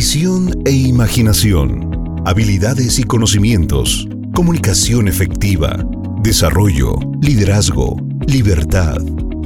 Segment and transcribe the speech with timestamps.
[0.00, 5.76] visión e imaginación, habilidades y conocimientos, comunicación efectiva,
[6.22, 8.96] desarrollo, liderazgo, libertad.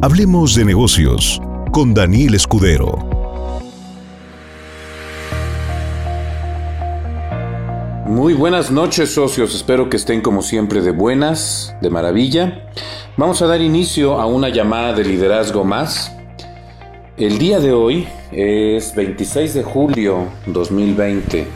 [0.00, 2.96] Hablemos de negocios con Daniel Escudero.
[8.06, 12.70] Muy buenas noches socios, espero que estén como siempre de buenas, de maravilla.
[13.16, 16.12] Vamos a dar inicio a una llamada de liderazgo más.
[17.16, 21.46] El día de hoy es 26 de julio 2020.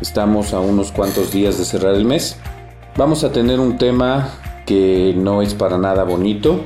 [0.00, 2.36] Estamos a unos cuantos días de cerrar el mes.
[2.96, 4.30] Vamos a tener un tema
[4.66, 6.60] que no es para nada bonito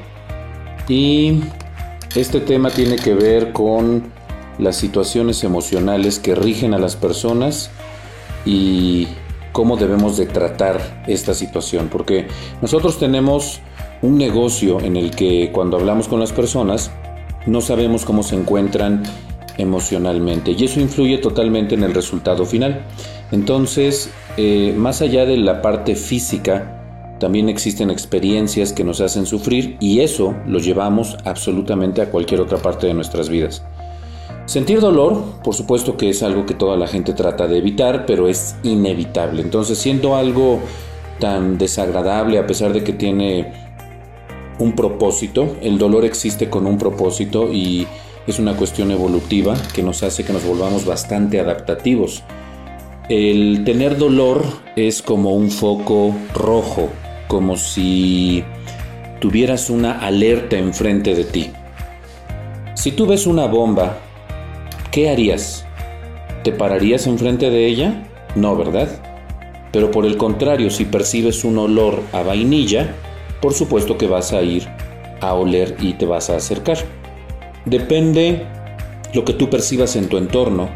[0.89, 1.41] y
[2.15, 4.03] este tema tiene que ver con
[4.59, 7.71] las situaciones emocionales que rigen a las personas
[8.45, 9.09] y
[9.53, 12.29] cómo debemos de tratar esta situación, porque
[12.61, 13.63] nosotros tenemos
[14.03, 16.91] un negocio en el que cuando hablamos con las personas
[17.47, 19.03] no sabemos cómo se encuentran
[19.59, 22.85] emocionalmente y eso influye totalmente en el resultado final.
[23.31, 26.79] Entonces, eh, más allá de la parte física,
[27.19, 32.59] también existen experiencias que nos hacen sufrir y eso lo llevamos absolutamente a cualquier otra
[32.59, 33.63] parte de nuestras vidas.
[34.45, 38.29] Sentir dolor, por supuesto que es algo que toda la gente trata de evitar, pero
[38.29, 39.41] es inevitable.
[39.41, 40.61] Entonces, siendo algo
[41.21, 43.53] tan desagradable, a pesar de que tiene
[44.59, 47.87] un propósito, el dolor existe con un propósito y
[48.27, 52.23] es una cuestión evolutiva que nos hace que nos volvamos bastante adaptativos.
[53.09, 54.45] El tener dolor
[54.77, 56.89] es como un foco rojo,
[57.29, 58.45] como si
[59.21, 61.51] tuvieras una alerta enfrente de ti.
[62.75, 63.99] Si tú ves una bomba
[64.93, 65.65] ¿qué harías?
[66.45, 68.05] ¿Te pararías enfrente de ella?
[68.37, 68.89] No, ¿verdad?
[69.73, 72.95] Pero por el contrario, si percibes un olor a vainilla,
[73.43, 74.67] por supuesto que vas a ir
[75.21, 76.79] a oler y te vas a acercar.
[77.67, 78.47] Depende
[79.13, 80.71] lo que tú percibas en tu entorno,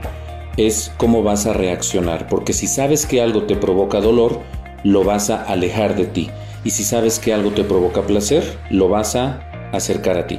[0.58, 4.40] es cómo vas a reaccionar, porque si sabes que algo te provoca dolor,
[4.84, 6.30] lo vas a alejar de ti,
[6.64, 9.40] y si sabes que algo te provoca placer, lo vas a
[9.72, 10.38] acercar a ti.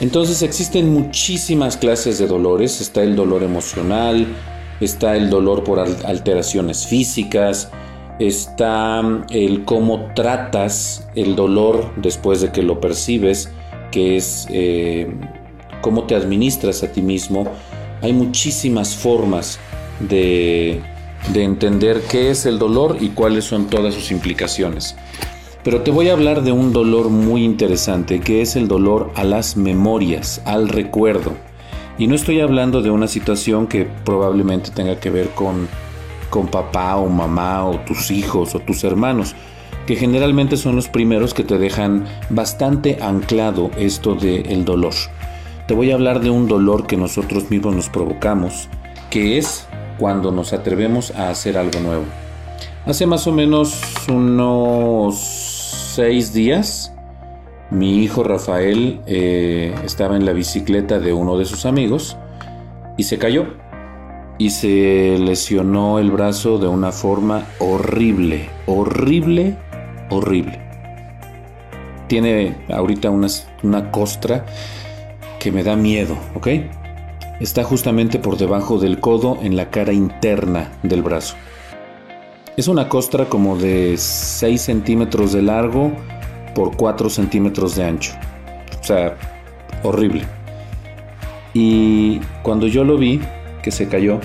[0.00, 2.80] Entonces existen muchísimas clases de dolores.
[2.80, 4.26] Está el dolor emocional,
[4.80, 7.70] está el dolor por alteraciones físicas,
[8.18, 13.50] está mm, el cómo tratas el dolor después de que lo percibes,
[13.90, 15.12] que es eh,
[15.80, 17.46] cómo te administras a ti mismo.
[18.02, 19.58] Hay muchísimas formas
[20.00, 20.82] de
[21.34, 24.96] entender qué es el dolor y cuáles son todas sus implicaciones.
[25.66, 29.24] Pero te voy a hablar de un dolor muy interesante, que es el dolor a
[29.24, 31.32] las memorias, al recuerdo.
[31.98, 35.66] Y no estoy hablando de una situación que probablemente tenga que ver con,
[36.30, 39.34] con papá o mamá o tus hijos o tus hermanos,
[39.86, 44.94] que generalmente son los primeros que te dejan bastante anclado esto del dolor.
[45.66, 48.68] Te voy a hablar de un dolor que nosotros mismos nos provocamos,
[49.10, 49.66] que es
[49.98, 52.04] cuando nos atrevemos a hacer algo nuevo.
[52.84, 55.16] Hace más o menos unos
[55.94, 56.92] seis días,
[57.70, 62.16] mi hijo Rafael eh, estaba en la bicicleta de uno de sus amigos
[62.96, 63.46] y se cayó
[64.38, 69.56] y se lesionó el brazo de una forma horrible, horrible,
[70.10, 70.60] horrible.
[72.06, 73.28] Tiene ahorita una,
[73.62, 74.44] una costra
[75.40, 76.48] que me da miedo, ¿ok?
[77.40, 81.34] Está justamente por debajo del codo en la cara interna del brazo.
[82.56, 85.92] Es una costra como de 6 centímetros de largo
[86.54, 88.14] por 4 centímetros de ancho.
[88.80, 89.16] O sea,
[89.82, 90.22] horrible.
[91.52, 93.20] Y cuando yo lo vi,
[93.66, 94.20] que se cayó,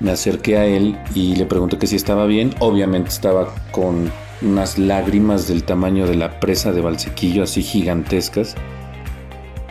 [0.00, 2.52] me acerqué a él y le pregunté que si estaba bien.
[2.58, 4.10] Obviamente estaba con
[4.42, 8.56] unas lágrimas del tamaño de la presa de Valsequillo, así gigantescas.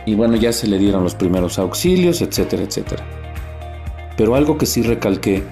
[0.06, 3.04] Y bueno, ya se le dieron los primeros auxilios, etcétera, etcétera.
[4.16, 5.42] Pero algo que sí recalqué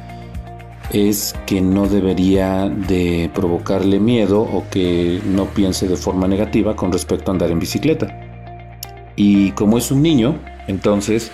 [0.90, 6.92] es que no debería de provocarle miedo o que no piense de forma negativa con
[6.92, 8.08] respecto a andar en bicicleta.
[9.16, 11.30] Y como es un niño, entonces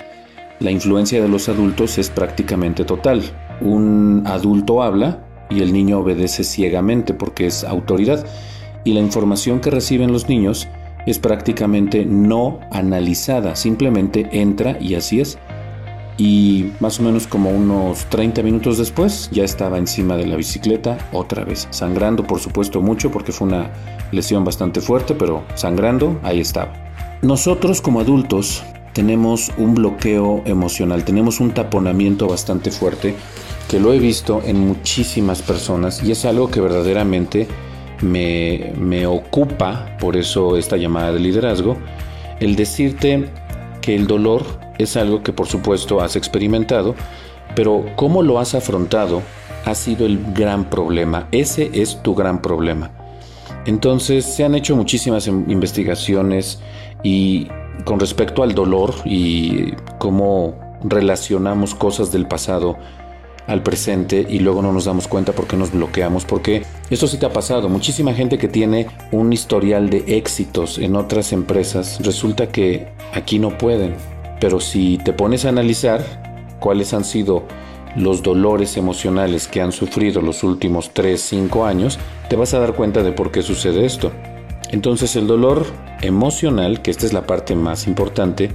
[0.61, 3.23] la influencia de los adultos es prácticamente total.
[3.61, 5.21] Un adulto habla
[5.51, 8.25] y el niño obedece ciegamente porque es autoridad.
[8.85, 10.69] Y la información que reciben los niños
[11.07, 15.39] es prácticamente no analizada, simplemente entra y así es
[16.17, 20.99] y más o menos como unos 30 minutos después ya estaba encima de la bicicleta
[21.13, 23.71] otra vez, sangrando por supuesto mucho porque fue una
[24.13, 26.73] lesión bastante fuerte, pero sangrando ahí estaba.
[27.23, 28.63] Nosotros como adultos
[28.95, 33.15] tenemos un bloqueo emocional, tenemos un taponamiento bastante fuerte
[33.69, 37.47] que lo he visto en muchísimas personas y es algo que verdaderamente
[38.01, 41.77] me, me ocupa, por eso esta llamada de liderazgo,
[42.41, 43.29] el decirte
[43.83, 44.45] que el dolor
[44.79, 46.95] es algo que por supuesto has experimentado,
[47.55, 49.23] Pero cómo lo has afrontado
[49.65, 51.29] ha sido el gran problema.
[51.31, 52.91] Ese es tu gran problema.
[53.67, 56.61] Entonces se han hecho muchísimas investigaciones
[57.03, 57.49] y
[57.85, 60.55] con respecto al dolor y cómo
[60.85, 62.77] relacionamos cosas del pasado
[63.47, 67.27] al presente y luego no nos damos cuenta porque nos bloqueamos, porque eso sí te
[67.27, 67.69] ha pasado.
[67.69, 73.57] Muchísima gente que tiene un historial de éxitos en otras empresas, resulta que aquí no
[73.59, 73.95] pueden.
[74.41, 77.45] Pero si te pones a analizar cuáles han sido
[77.97, 81.99] los dolores emocionales que han sufrido los últimos 3, 5 años,
[82.29, 84.11] te vas a dar cuenta de por qué sucede esto.
[84.75, 85.67] Entonces el dolor
[86.03, 88.51] emocional, que esta es la parte más importante,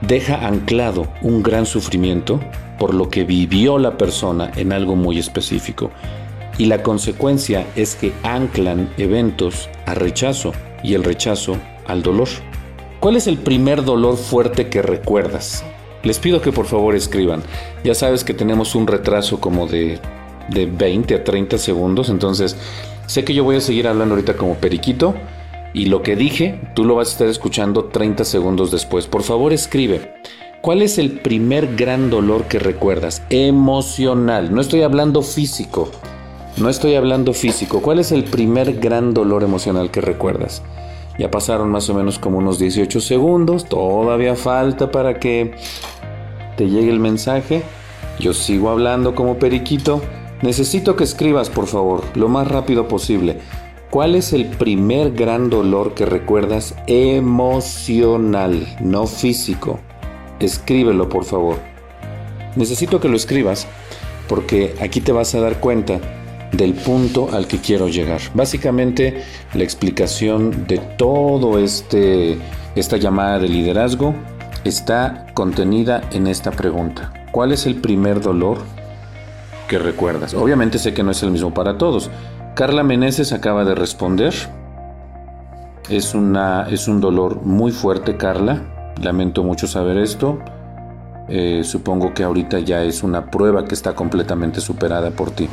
[0.00, 2.40] deja anclado un gran sufrimiento
[2.78, 5.90] por lo que vivió la persona en algo muy específico.
[6.56, 10.52] Y la consecuencia es que anclan eventos a rechazo
[10.82, 12.28] y el rechazo al dolor.
[12.98, 15.62] ¿Cuál es el primer dolor fuerte que recuerdas?
[16.04, 17.42] Les pido que por favor escriban.
[17.84, 20.00] Ya sabes que tenemos un retraso como de,
[20.48, 22.56] de 20 a 30 segundos, entonces
[23.08, 25.14] sé que yo voy a seguir hablando ahorita como periquito
[25.72, 29.06] y lo que dije tú lo vas a estar escuchando 30 segundos después.
[29.06, 30.14] Por favor escribe.
[30.60, 33.22] ¿Cuál es el primer gran dolor que recuerdas?
[33.30, 34.52] Emocional.
[34.54, 35.90] No estoy hablando físico.
[36.56, 37.80] No estoy hablando físico.
[37.80, 40.62] ¿Cuál es el primer gran dolor emocional que recuerdas?
[41.18, 43.66] Ya pasaron más o menos como unos 18 segundos.
[43.66, 45.54] Todavía falta para que
[46.56, 47.62] te llegue el mensaje.
[48.18, 50.02] Yo sigo hablando como periquito.
[50.42, 53.38] Necesito que escribas, por favor, lo más rápido posible.
[53.90, 59.80] ¿Cuál es el primer gran dolor que recuerdas emocional, no físico?
[60.38, 61.56] Escríbelo, por favor.
[62.54, 63.66] Necesito que lo escribas
[64.28, 66.00] porque aquí te vas a dar cuenta
[66.52, 68.20] del punto al que quiero llegar.
[68.34, 69.22] Básicamente,
[69.54, 72.38] la explicación de todo este
[72.76, 74.14] esta llamada de liderazgo
[74.64, 77.12] está contenida en esta pregunta.
[77.32, 78.58] ¿Cuál es el primer dolor
[79.68, 80.34] que recuerdas?
[80.34, 82.10] Obviamente sé que no es el mismo para todos.
[82.54, 84.34] Carla Meneses acaba de responder.
[85.88, 88.62] Es, una, es un dolor muy fuerte, Carla.
[89.00, 90.40] Lamento mucho saber esto.
[91.28, 95.48] Eh, supongo que ahorita ya es una prueba que está completamente superada por ti.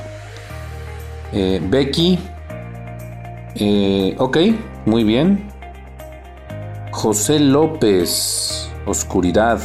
[1.31, 2.17] Eh, Becky.
[3.55, 4.37] Eh, ok,
[4.85, 5.47] muy bien.
[6.91, 8.71] José López.
[8.85, 9.59] Oscuridad.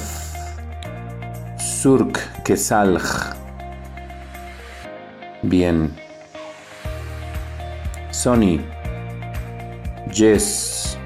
[1.56, 3.40] Surk Quesalj.
[5.43, 5.91] Bien.
[8.11, 8.61] Sonny,
[10.13, 10.99] Jess,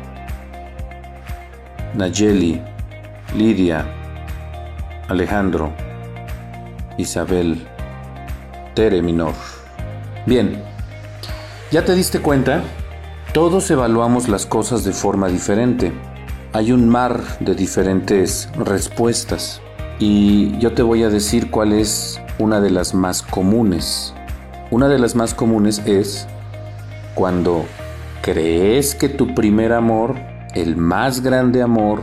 [1.95, 2.61] Nayeli,
[3.37, 3.87] Lidia,
[5.09, 5.73] Alejandro,
[6.99, 7.65] Isabel,
[8.75, 9.35] Tere Minor.
[10.27, 10.61] Bien,
[11.71, 12.63] ¿ya te diste cuenta?
[13.33, 15.93] Todos evaluamos las cosas de forma diferente.
[16.53, 19.61] Hay un mar de diferentes respuestas
[20.01, 24.15] y yo te voy a decir cuál es una de las más comunes.
[24.75, 26.27] Una de las más comunes es
[27.15, 27.65] cuando
[28.23, 30.17] crees que tu primer amor,
[30.53, 32.03] el más grande amor,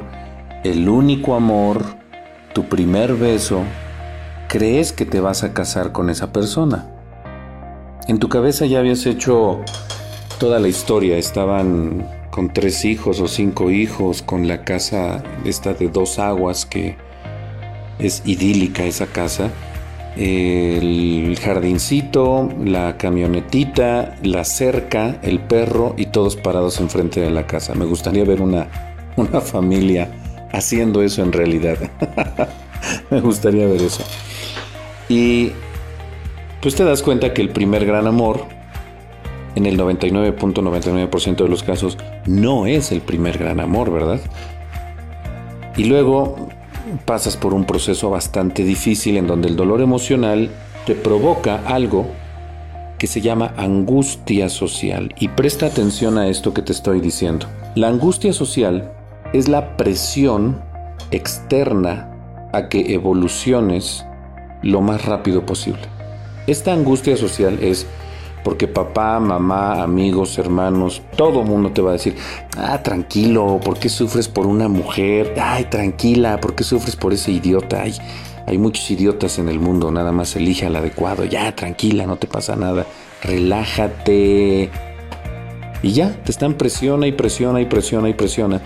[0.64, 1.84] el único amor,
[2.54, 3.64] tu primer beso,
[4.48, 6.88] crees que te vas a casar con esa persona.
[8.08, 9.60] En tu cabeza ya habías hecho
[10.40, 15.90] toda la historia, estaban con tres hijos o cinco hijos, con la casa esta de
[15.90, 16.96] dos aguas que
[18.00, 19.50] es idílica esa casa
[20.18, 27.74] el jardincito, la camionetita, la cerca, el perro y todos parados enfrente de la casa.
[27.76, 28.68] Me gustaría ver una,
[29.16, 30.10] una familia
[30.52, 31.78] haciendo eso en realidad.
[33.10, 34.04] Me gustaría ver eso.
[35.08, 35.52] Y
[36.62, 38.46] pues te das cuenta que el primer gran amor,
[39.56, 44.20] en el 99.99% de los casos, no es el primer gran amor, ¿verdad?
[45.76, 46.50] Y luego
[47.06, 50.50] pasas por un proceso bastante difícil en donde el dolor emocional
[50.86, 52.08] te provoca algo
[52.98, 55.14] que se llama angustia social.
[55.20, 57.48] Y presta atención a esto que te estoy diciendo.
[57.76, 58.92] La angustia social
[59.34, 60.62] es la presión
[61.12, 62.10] externa
[62.54, 64.06] a que evoluciones
[64.62, 65.82] lo más rápido posible.
[66.48, 67.88] Esta angustia social es
[68.44, 72.16] porque papá, mamá, amigos, hermanos, todo mundo te va a decir,
[72.58, 75.36] ah, tranquilo, ¿por qué sufres por una mujer?
[75.40, 77.84] Ay, tranquila, ¿por qué sufres por ese idiota?
[77.84, 77.96] Ay,
[78.48, 82.28] hay muchos idiotas en el mundo, nada más elige al adecuado, ya, tranquila, no te
[82.28, 82.86] pasa nada,
[83.24, 84.70] relájate.
[85.84, 88.62] Y ya, te están presiona y presiona y presiona y presiona.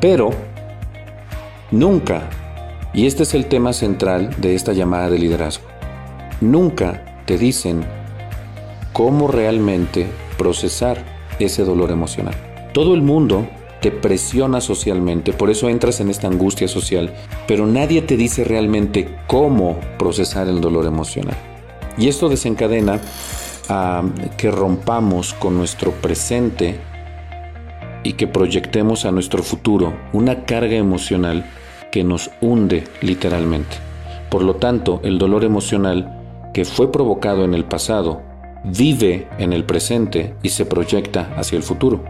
[0.00, 0.30] Pero,
[1.70, 2.28] nunca,
[2.92, 5.66] y este es el tema central de esta llamada de liderazgo,
[6.40, 7.84] nunca te dicen
[8.92, 11.04] cómo realmente procesar
[11.38, 12.34] ese dolor emocional.
[12.72, 13.46] Todo el mundo
[13.80, 17.14] te presiona socialmente, por eso entras en esta angustia social,
[17.46, 21.36] pero nadie te dice realmente cómo procesar el dolor emocional.
[21.96, 23.00] Y esto desencadena
[23.68, 24.02] a
[24.36, 26.80] que rompamos con nuestro presente
[28.02, 31.44] y que proyectemos a nuestro futuro una carga emocional
[31.90, 33.76] que nos hunde literalmente.
[34.30, 36.14] Por lo tanto, el dolor emocional
[36.52, 38.22] que fue provocado en el pasado
[38.64, 42.04] vive en el presente y se proyecta hacia el futuro,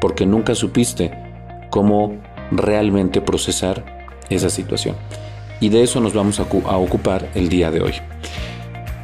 [0.00, 1.12] porque nunca supiste
[1.70, 2.16] cómo
[2.50, 3.84] realmente procesar
[4.30, 4.96] esa situación.
[5.60, 6.44] Y de eso nos vamos a,
[6.76, 7.94] ocupar el día de hoy.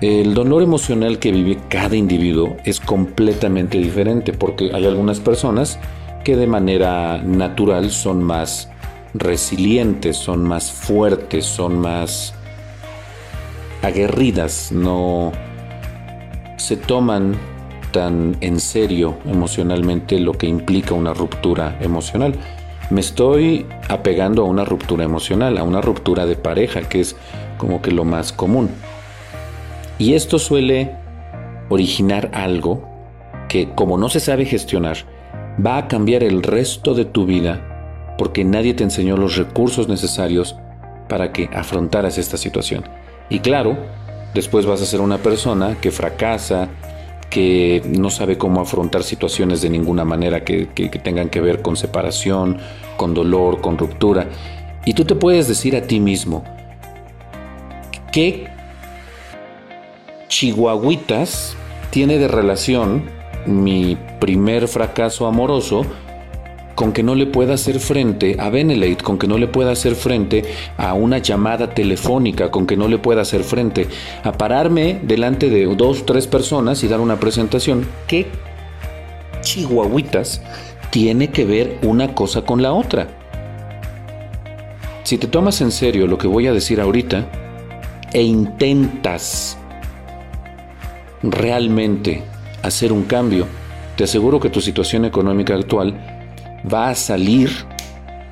[0.00, 5.78] El dolor emocional que vive cada individuo es completamente diferente porque hay algunas personas
[6.24, 8.70] que de manera natural son más
[9.14, 12.34] resilientes, son más fuertes, son más
[13.82, 15.32] aguerridas, no
[16.60, 17.36] se toman
[17.90, 22.34] tan en serio emocionalmente lo que implica una ruptura emocional.
[22.90, 27.16] Me estoy apegando a una ruptura emocional, a una ruptura de pareja, que es
[27.56, 28.68] como que lo más común.
[29.98, 30.94] Y esto suele
[31.70, 32.86] originar algo
[33.48, 34.98] que como no se sabe gestionar,
[35.64, 40.56] va a cambiar el resto de tu vida porque nadie te enseñó los recursos necesarios
[41.08, 42.84] para que afrontaras esta situación.
[43.30, 43.78] Y claro,
[44.34, 46.68] después vas a ser una persona que fracasa,
[47.28, 50.66] que no sabe cómo afrontar situaciones de ninguna manera que,
[51.02, 52.58] tengan que ver con separación,
[52.96, 54.28] con dolor, con ruptura.
[54.84, 56.44] Y tú te puedes decir a ti mismo,
[58.12, 58.48] ¿qué
[60.28, 61.56] chihuahuitas
[61.90, 63.04] tiene de relación
[63.46, 65.84] mi primer fracaso amoroso
[66.74, 69.94] con que no le pueda hacer frente a Benelate, con que no le pueda hacer
[69.94, 70.44] frente
[70.76, 73.86] a una llamada telefónica, con que no le pueda hacer frente
[74.22, 77.86] a pararme delante de dos, tres personas y dar una presentación.
[78.06, 78.26] ¿Qué
[79.42, 80.42] chihuahuitas
[80.90, 83.08] tiene que ver una cosa con la otra?
[85.02, 87.26] Si te tomas en serio lo que voy a decir ahorita
[88.12, 89.58] e intentas
[91.22, 92.22] realmente
[92.62, 93.46] hacer un cambio,
[93.96, 96.09] te aseguro que tu situación económica actual
[96.64, 97.50] va a salir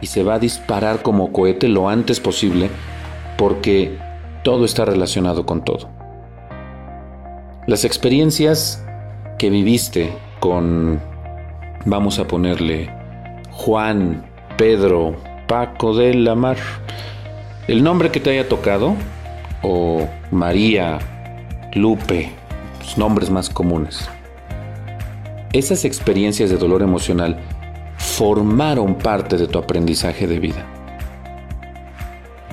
[0.00, 2.70] y se va a disparar como cohete lo antes posible
[3.36, 3.98] porque
[4.42, 5.88] todo está relacionado con todo.
[7.66, 8.84] Las experiencias
[9.38, 11.00] que viviste con,
[11.84, 12.90] vamos a ponerle,
[13.50, 14.24] Juan,
[14.56, 15.16] Pedro,
[15.46, 16.56] Paco de la Mar,
[17.68, 18.94] el nombre que te haya tocado,
[19.62, 20.98] o María,
[21.74, 22.30] Lupe,
[22.96, 24.08] nombres más comunes.
[25.52, 27.38] Esas experiencias de dolor emocional
[28.18, 30.66] formaron parte de tu aprendizaje de vida.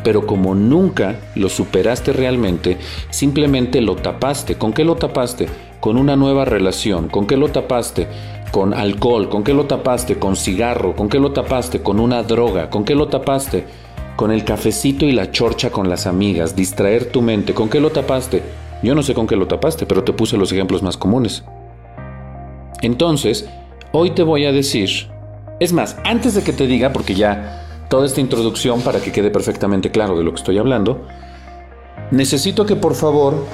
[0.03, 2.77] Pero como nunca lo superaste realmente,
[3.09, 4.59] simplemente lo tapaste.
[4.59, 5.47] ¿Con qué lo tapaste?
[5.79, 7.09] Con una nueva relación.
[7.09, 8.07] ¿Con qué lo tapaste?
[8.51, 9.27] Con alcohol.
[9.27, 10.19] ¿Con qué lo tapaste?
[10.19, 10.95] Con cigarro.
[10.95, 11.81] ¿Con qué lo tapaste?
[11.81, 12.69] Con una droga.
[12.69, 13.65] ¿Con qué lo tapaste?
[14.15, 16.55] Con el cafecito y la chorcha con las amigas.
[16.55, 17.55] Distraer tu mente.
[17.55, 18.43] ¿Con qué lo tapaste?
[18.83, 21.43] Yo no sé con qué lo tapaste, pero te puse los ejemplos más comunes.
[22.83, 23.49] Entonces,
[23.93, 25.14] hoy te voy a decir,
[25.59, 29.31] es más, antes de que te diga, porque ya toda esta introducción para que quede
[29.31, 31.05] perfectamente claro de lo que estoy hablando,
[32.11, 33.45] necesito que por favor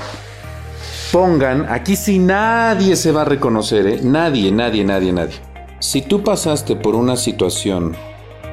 [1.11, 3.99] pongan, aquí si nadie se va a reconocer, ¿eh?
[4.01, 5.35] nadie, nadie, nadie, nadie.
[5.79, 7.95] Si tú pasaste por una situación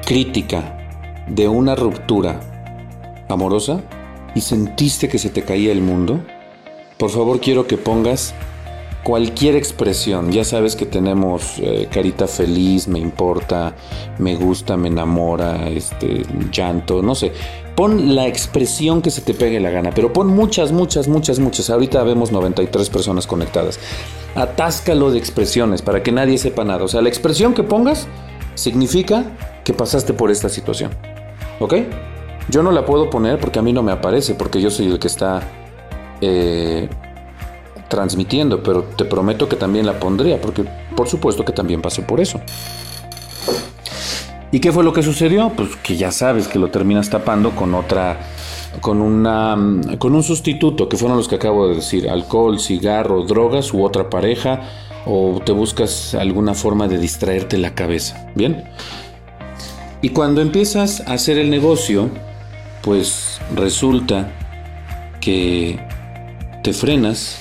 [0.05, 0.77] crítica
[1.27, 2.39] de una ruptura
[3.29, 3.81] amorosa
[4.35, 6.23] y sentiste que se te caía el mundo,
[6.97, 8.33] por favor quiero que pongas
[9.03, 10.31] cualquier expresión.
[10.31, 13.75] Ya sabes que tenemos eh, carita feliz, me importa,
[14.17, 17.31] me gusta, me enamora, este, llanto, no sé.
[17.75, 21.69] Pon la expresión que se te pegue la gana, pero pon muchas, muchas, muchas, muchas.
[21.69, 23.79] Ahorita vemos 93 personas conectadas.
[24.35, 26.83] Atáscalo de expresiones para que nadie sepa nada.
[26.83, 28.07] O sea, la expresión que pongas
[28.55, 29.23] significa
[29.63, 30.91] que pasaste por esta situación.
[31.59, 31.75] ¿Ok?
[32.49, 34.99] Yo no la puedo poner porque a mí no me aparece, porque yo soy el
[34.99, 35.41] que está
[36.19, 36.89] eh,
[37.89, 40.63] transmitiendo, pero te prometo que también la pondría, porque
[40.95, 42.39] por supuesto que también pasé por eso.
[44.51, 45.51] ¿Y qué fue lo que sucedió?
[45.55, 48.19] Pues que ya sabes que lo terminas tapando con otra,
[48.81, 49.55] con una,
[49.99, 54.09] con un sustituto, que fueron los que acabo de decir, alcohol, cigarro, drogas u otra
[54.09, 54.61] pareja,
[55.05, 58.63] o te buscas alguna forma de distraerte la cabeza, ¿bien?
[60.01, 62.09] Y cuando empiezas a hacer el negocio,
[62.81, 64.31] pues resulta
[65.19, 65.79] que
[66.63, 67.39] te frenas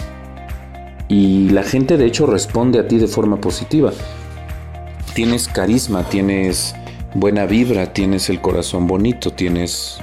[1.09, 3.93] y la gente de hecho responde a ti de forma positiva.
[5.15, 6.75] Tienes carisma, tienes
[7.15, 9.99] buena vibra, tienes el corazón bonito, tienes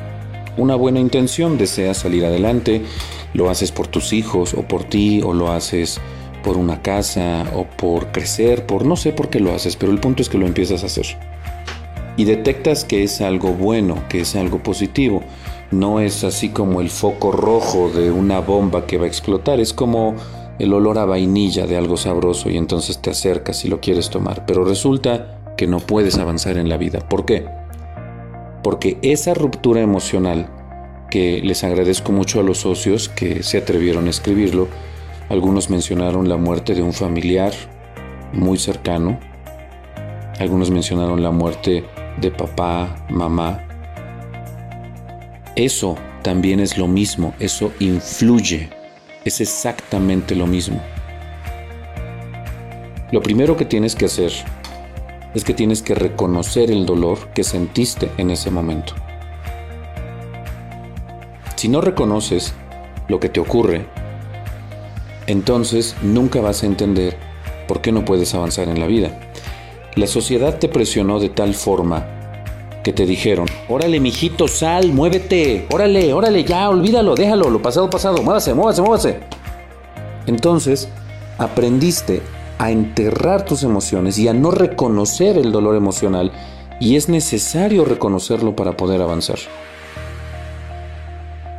[0.57, 2.81] una buena intención, deseas salir adelante,
[3.33, 5.99] lo haces por tus hijos o por ti o lo haces
[6.43, 9.99] por una casa o por crecer, por no sé por qué lo haces, pero el
[9.99, 11.05] punto es que lo empiezas a hacer.
[12.17, 15.21] y detectas que es algo bueno, que es algo positivo.
[15.71, 19.73] No es así como el foco rojo de una bomba que va a explotar, es
[19.73, 20.15] como
[20.59, 24.45] el olor a vainilla de algo sabroso y entonces te acercas y lo quieres tomar,
[24.45, 26.99] pero resulta que no puedes avanzar en la vida.
[26.99, 27.45] ¿Por qué?
[28.63, 30.49] Porque esa ruptura emocional,
[31.09, 34.67] que les agradezco mucho a los socios que se atrevieron a escribirlo,
[35.29, 37.53] algunos mencionaron la muerte de un familiar
[38.33, 39.19] muy cercano,
[40.39, 41.85] algunos mencionaron la muerte
[42.19, 43.61] de papá, mamá.
[45.55, 48.69] Eso también es lo mismo, eso influye,
[49.25, 50.81] es exactamente lo mismo.
[53.11, 54.31] Lo primero que tienes que hacer
[55.33, 58.93] es que tienes que reconocer el dolor que sentiste en ese momento.
[61.55, 62.53] Si no reconoces
[63.07, 63.87] lo que te ocurre,
[65.27, 67.17] entonces nunca vas a entender
[67.67, 69.19] por qué no puedes avanzar en la vida.
[69.95, 72.14] La sociedad te presionó de tal forma
[72.85, 78.21] que te dijeron, órale mijito, sal, muévete, órale, órale, ya, olvídalo, déjalo, lo pasado, pasado,
[78.21, 79.19] muévase, muévase, muévase.
[80.27, 80.87] Entonces,
[81.39, 82.21] aprendiste
[82.59, 86.31] a enterrar tus emociones y a no reconocer el dolor emocional
[86.79, 89.39] y es necesario reconocerlo para poder avanzar.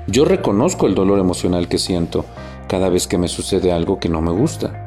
[0.06, 2.24] Yo reconozco el dolor emocional que siento
[2.68, 4.86] cada vez que me sucede algo que no me gusta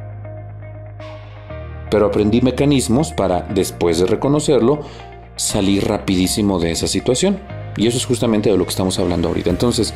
[1.89, 4.81] pero aprendí mecanismos para, después de reconocerlo,
[5.39, 7.39] salir rapidísimo de esa situación.
[7.77, 9.49] Y eso es justamente de lo que estamos hablando ahorita.
[9.49, 9.93] Entonces,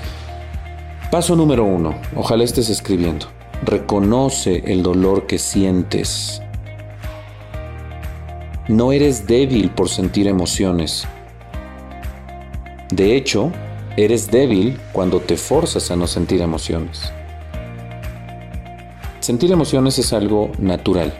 [1.11, 3.27] paso número uno, ojalá estés escribiendo.
[3.65, 6.41] Reconoce el dolor que sientes.
[8.69, 11.05] No eres débil por sentir emociones.
[12.89, 13.51] De hecho,
[13.97, 17.11] eres débil cuando te forzas a no sentir emociones.
[19.19, 21.13] Sentir emociones es algo natural.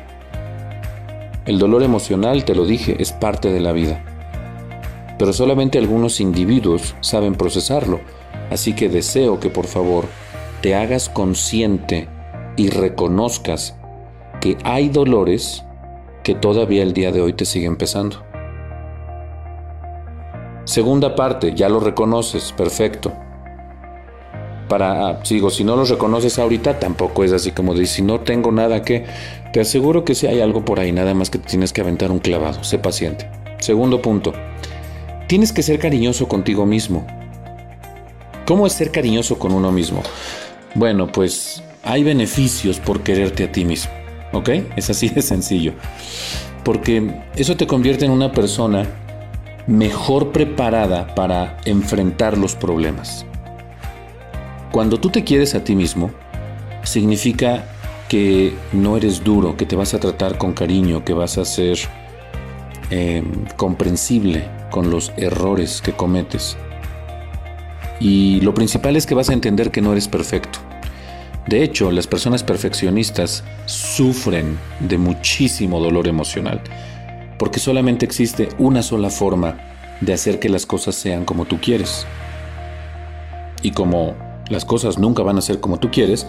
[1.46, 4.13] El dolor emocional, te lo dije, es parte de la vida.
[5.24, 8.02] Pero solamente algunos individuos saben procesarlo,
[8.52, 10.04] así que deseo que por favor
[10.60, 12.10] te hagas consciente
[12.58, 13.78] y reconozcas
[14.42, 15.64] que hay dolores
[16.24, 18.22] que todavía el día de hoy te siguen pesando.
[20.66, 23.14] Segunda parte, ya lo reconoces, perfecto.
[24.68, 28.20] Para, ah, sigo, si no los reconoces ahorita, tampoco es así como de si no
[28.20, 29.06] tengo nada que,
[29.54, 32.20] te aseguro que si hay algo por ahí, nada más que tienes que aventar un
[32.20, 32.62] clavado.
[32.66, 33.32] Sé paciente.
[33.60, 34.34] Segundo punto.
[35.28, 37.08] Tienes que ser cariñoso contigo mismo.
[38.46, 40.04] ¿Cómo es ser cariñoso con uno mismo?
[40.76, 43.92] Bueno, pues hay beneficios por quererte a ti mismo.
[44.34, 44.50] ¿Ok?
[44.76, 45.74] Es así de sencillo.
[46.64, 48.86] Porque eso te convierte en una persona
[49.68, 53.26] mejor preparada para enfrentar los problemas.
[54.72, 56.12] Cuando tú te quieres a ti mismo,
[56.84, 57.64] significa
[58.10, 61.78] que no eres duro, que te vas a tratar con cariño, que vas a ser
[62.90, 66.58] em, comprensible con los errores que cometes.
[68.00, 70.58] Y lo principal es que vas a entender que no eres perfecto.
[71.46, 76.60] De hecho, las personas perfeccionistas sufren de muchísimo dolor emocional,
[77.38, 79.60] porque solamente existe una sola forma
[80.02, 82.08] de hacer que las cosas sean como tú quieres.
[83.62, 84.16] Y como
[84.50, 86.26] las cosas nunca van a ser como tú quieres,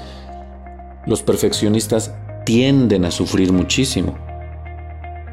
[1.06, 2.12] los perfeccionistas
[2.44, 4.18] tienden a sufrir muchísimo.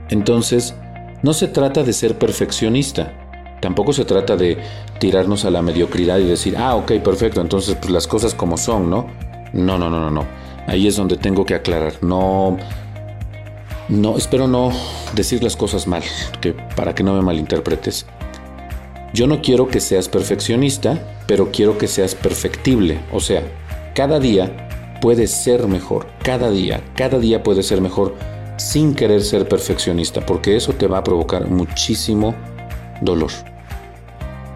[0.08, 0.76] Entonces,
[1.23, 3.13] no se trata de ser perfeccionista.
[3.62, 4.57] Tampoco se trata de
[4.99, 8.89] tirarnos a la mediocridad y decir, ah, ok, perfecto, entonces pues las cosas como son,
[8.89, 9.07] ¿no?
[9.53, 10.25] No, no, no, no, no.
[10.67, 11.93] Ahí es donde tengo que aclarar.
[12.01, 12.57] No,
[13.88, 14.71] no, espero no
[15.13, 16.03] decir las cosas mal,
[16.39, 18.05] que, para que no me malinterpretes.
[19.13, 22.99] Yo no quiero que seas perfeccionista, pero quiero que seas perfectible.
[23.12, 23.43] O sea,
[23.93, 28.15] cada día puede ser mejor, cada día, cada día puede ser mejor
[28.62, 32.36] sin querer ser perfeccionista, porque eso te va a provocar muchísimo
[33.02, 33.32] dolor.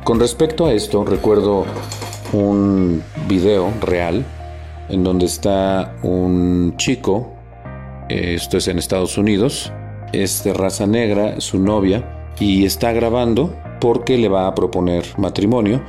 [0.04, 1.66] Con respecto a esto, recuerdo
[2.34, 4.24] un video real
[4.90, 7.34] en donde está un chico,
[8.10, 9.72] esto es en Estados Unidos,
[10.14, 15.82] es de raza negra, su novia, y está grabando porque le va a proponer matrimonio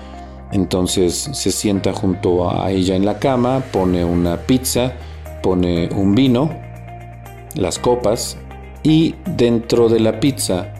[0.53, 4.93] entonces se sienta junto a ella en la cama, pone una pizza,
[5.43, 6.51] pone un vino,
[7.57, 8.37] las copas
[8.83, 10.73] y dentro de la pizza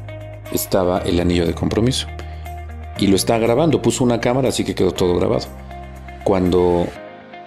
[0.53, 2.07] estaba el anillo de compromiso.
[2.99, 5.47] Y lo está grabando, puso una cámara así que quedó todo grabado.
[6.25, 6.87] Cuando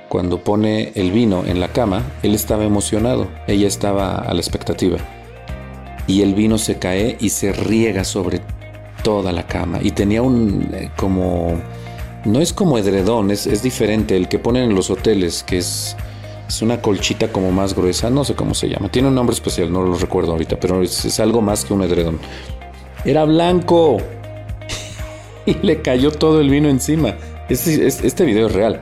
[0.09, 4.97] cuando pone el vino en la cama, él estaba emocionado, ella estaba a la expectativa.
[6.07, 8.41] Y el vino se cae y se riega sobre
[9.03, 9.79] toda la cama.
[9.83, 11.61] Y tenía un eh, como
[12.25, 14.17] no es como edredón, es, diferente.
[14.17, 15.95] El que ponen en los hoteles, que es,
[16.49, 18.89] es, una colchita como más gruesa, no sé cómo se llama.
[18.89, 22.19] Tiene un nombre especial, no lo recuerdo ahorita, pero es, algo más que un edredón.
[23.05, 23.97] Era blanco.
[25.45, 27.15] y le cayó todo el vino encima.
[27.47, 28.81] Este, este video es real.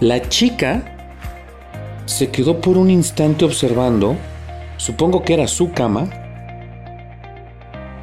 [0.00, 0.94] La chica
[2.06, 4.16] se quedó por un instante observando,
[4.76, 6.08] supongo que era su cama,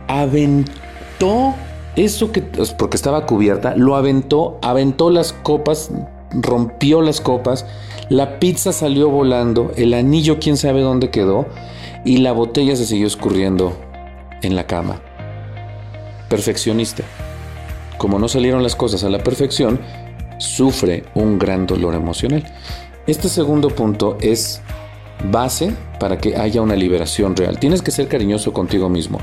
[0.07, 1.53] aventó
[1.95, 5.91] eso que, porque estaba cubierta, lo aventó, aventó las copas,
[6.33, 7.65] rompió las copas,
[8.09, 11.47] la pizza salió volando, el anillo quién sabe dónde quedó
[12.03, 13.77] y la botella se siguió escurriendo
[14.41, 15.01] en la cama.
[16.29, 17.03] Perfeccionista.
[17.97, 19.79] Como no salieron las cosas a la perfección,
[20.37, 22.43] sufre un gran dolor emocional.
[23.07, 24.61] Este segundo punto es
[25.29, 27.59] base para que haya una liberación real.
[27.59, 29.19] Tienes que ser cariñoso contigo mismo.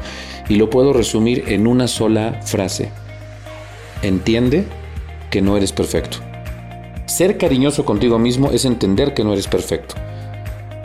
[0.49, 2.91] Y lo puedo resumir en una sola frase.
[4.03, 4.65] Entiende
[5.31, 6.28] que no eres perfecto.
[7.09, 9.95] Ser cariñoso contigo mismo es entender que no eres perfecto.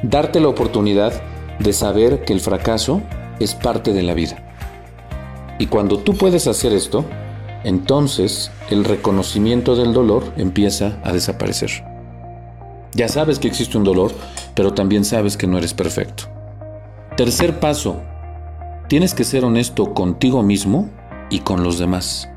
[0.04, 1.22] Darte la oportunidad
[1.60, 3.02] de saber que el fracaso
[3.42, 4.38] es parte de la vida.
[5.60, 7.04] Y cuando tú puedes hacer esto,
[7.66, 11.84] entonces el reconocimiento del dolor empieza a desaparecer.
[12.94, 14.14] Ya sabes que existe un dolor,
[14.56, 16.24] pero también sabes que no eres perfecto.
[17.18, 17.98] Tercer paso,
[18.88, 20.90] tienes que ser honesto contigo mismo
[21.30, 22.30] y con los demás.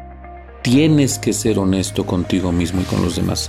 [0.63, 3.49] Tienes que ser honesto contigo mismo y con los demás.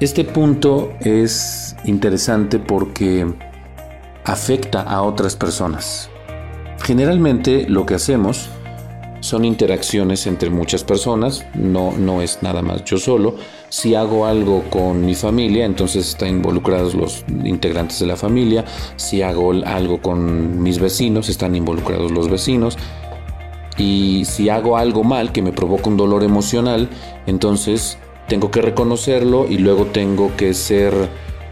[0.00, 3.26] Este punto es interesante porque
[4.24, 6.08] afecta a otras personas.
[6.82, 8.48] Generalmente lo que hacemos
[9.20, 13.34] son interacciones entre muchas personas, no, no es nada más yo solo.
[13.68, 18.64] Si hago algo con mi familia, entonces están involucrados los integrantes de la familia.
[18.96, 22.78] Si hago algo con mis vecinos, están involucrados los vecinos.
[23.76, 26.88] Y si hago algo mal que me provoca un dolor emocional,
[27.26, 27.98] entonces
[28.30, 30.94] tengo que reconocerlo y luego tengo que ser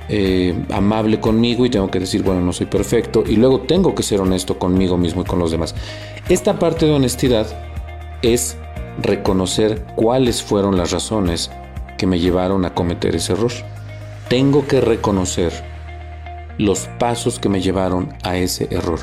[0.08, 3.24] eh, amable conmigo y tengo que decir, bueno, no soy perfecto.
[3.26, 5.74] Y luego tengo que ser honesto conmigo mismo y con los demás.
[6.28, 7.48] Esta parte de honestidad
[8.22, 8.56] es
[9.02, 11.50] reconocer cuáles fueron las razones
[11.98, 13.50] que me llevaron a cometer ese error.
[14.28, 15.52] Tengo que reconocer
[16.58, 19.00] los pasos que me llevaron a ese error.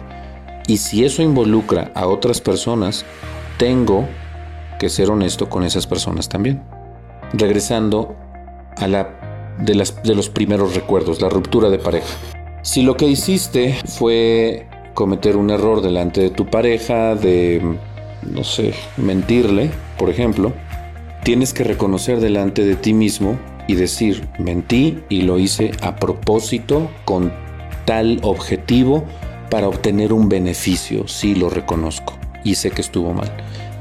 [0.66, 3.04] Y si eso involucra a otras personas,
[3.58, 4.08] tengo
[4.80, 6.64] que ser honesto con esas personas también.
[7.38, 8.16] Regresando
[8.78, 9.26] a la
[9.60, 9.76] de,
[10.16, 12.14] los primeros recuerdos, la ruptura de pareja.
[12.62, 17.62] Si lo que hiciste fue cometer un error delante de tu pareja, de,
[18.24, 20.54] no sé, mentirle, por ejemplo,
[21.24, 26.90] tienes que reconocer delante de ti mismo y decir, mentí y lo hice a propósito
[27.04, 27.34] con
[27.86, 29.06] tal objetivo
[29.50, 33.32] para obtener un beneficio, sí lo reconozco y sé que estuvo mal,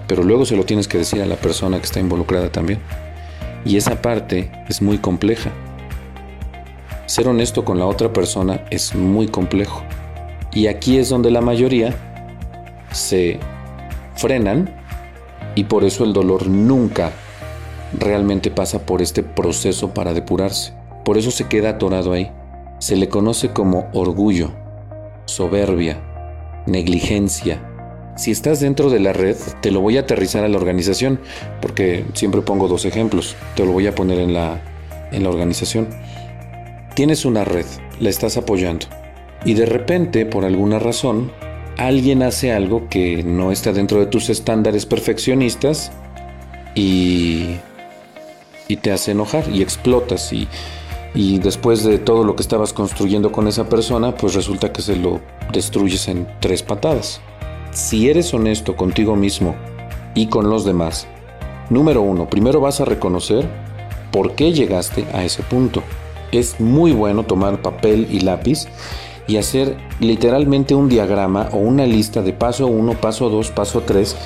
[0.07, 2.81] pero luego se lo tienes que decir a la persona que está involucrada también.
[3.65, 5.51] Y esa parte es muy compleja.
[7.07, 9.83] Ser honesto con la otra persona es muy complejo.
[10.53, 11.95] Y aquí es donde la mayoría
[12.93, 13.39] se
[14.15, 14.71] frenan
[15.55, 17.13] y por eso el dolor nunca
[17.99, 20.73] realmente pasa por este proceso para depurarse.
[21.05, 22.31] Por eso se queda atorado ahí.
[22.79, 24.51] Se le conoce como orgullo,
[25.27, 26.01] soberbia,
[26.67, 27.63] negligencia,
[28.17, 31.19] si estás dentro de la red, te lo voy a aterrizar a la organización,
[31.61, 34.63] porque siempre pongo dos ejemplos, te lo voy a poner en la,
[35.11, 35.89] en la organización.
[36.95, 37.67] Tienes una red,
[37.99, 38.87] la estás apoyando,
[39.45, 41.33] y de repente, por alguna razón,
[41.77, 45.91] alguien hace algo que no está dentro de tus estándares perfeccionistas
[46.77, 47.57] y,
[48.69, 50.47] y te hace enojar y explotas y,
[51.15, 54.95] y después de todo lo que estabas construyendo con esa persona, pues resulta que se
[54.95, 55.21] lo
[55.53, 57.21] destruyes en tres patadas
[57.75, 59.57] si eres honesto contigo mismo
[60.15, 61.09] y con los demás,
[61.71, 63.47] número uno, primero vas a reconocer
[64.13, 65.83] por qué llegaste a ese punto.
[66.31, 68.69] Es muy bueno tomar papel y lápiz
[69.27, 74.17] y hacer literalmente un diagrama o una lista de paso 1, paso 2, paso 3,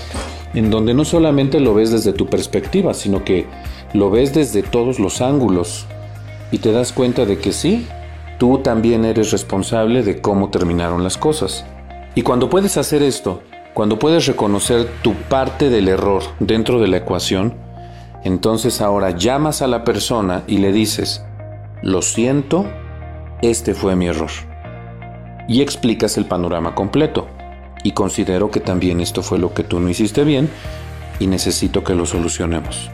[0.54, 3.46] en donde no solamente lo ves desde tu perspectiva, sino que
[3.94, 5.87] lo ves desde todos los ángulos
[6.52, 7.87] y te das cuenta de que sí,
[8.38, 11.64] tú también eres responsable de cómo terminaron las cosas.
[12.18, 13.42] Y cuando puedes hacer esto,
[13.74, 17.54] cuando puedes reconocer tu parte del error dentro de la ecuación,
[18.24, 21.22] entonces ahora llamas a la persona y le dices,
[21.81, 22.66] lo siento,
[23.40, 24.33] este fue mi error.
[25.46, 27.28] Y explicas el panorama completo.
[27.85, 30.50] Y considero que también esto fue lo que tú no hiciste bien
[31.20, 32.90] y necesito que lo solucionemos.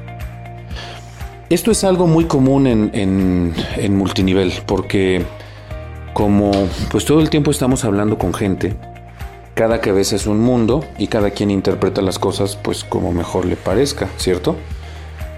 [1.48, 5.24] Esto es algo muy común en, multinivel porque
[6.12, 6.52] como
[6.90, 8.76] pues todo el tiempo estamos hablando con gente,
[9.54, 13.54] cada cabeza es un mundo y cada quien interpreta las cosas pues como mejor le
[13.56, 14.56] parezca, ¿cierto?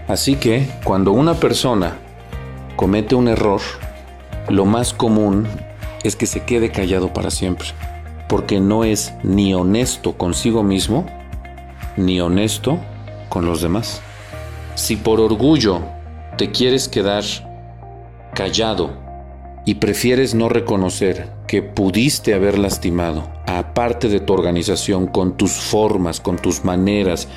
[0.09, 1.99] Así que cuando una persona
[2.77, 3.61] comete un error,
[4.49, 5.47] lo más común
[6.03, 7.69] es que se quede callado para siempre,
[8.29, 11.07] porque no es ni honesto consigo mismo
[11.99, 12.79] ni honesto
[13.29, 14.01] con los demás.
[14.77, 15.81] Si por orgullo
[16.39, 17.25] te quieres quedar
[18.35, 18.91] callado
[19.67, 25.53] y prefieres no reconocer que pudiste haber lastimado a parte de tu organización con tus
[25.53, 27.29] formas, con tus maneras,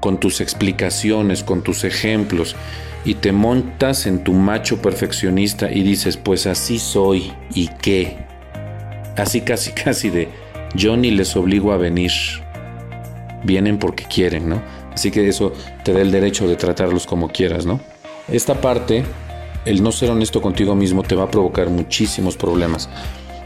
[0.00, 2.56] con tus explicaciones, con tus ejemplos,
[3.04, 8.18] y te montas en tu macho perfeccionista y dices, pues así soy, ¿y qué?
[9.16, 10.28] Así casi casi de,
[10.74, 12.12] yo ni les obligo a venir,
[13.44, 14.62] vienen porque quieren, ¿no?
[14.92, 15.52] Así que eso
[15.84, 17.80] te da el derecho de tratarlos como quieras, ¿no?
[18.26, 19.04] Esta parte,
[19.64, 22.88] el no ser honesto contigo mismo te va a provocar muchísimos problemas.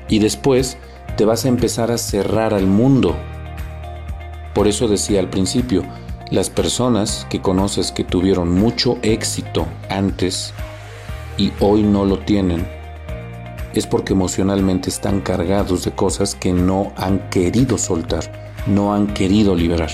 [0.08, 0.78] Y después
[1.16, 3.16] te vas a empezar a cerrar al mundo.
[4.54, 5.82] Por eso decía al principio,
[6.30, 10.54] las personas que conoces que tuvieron mucho éxito antes
[11.36, 12.66] y hoy no lo tienen,
[13.74, 19.54] es porque emocionalmente están cargados de cosas que no han querido soltar, no han querido
[19.54, 19.90] liberar.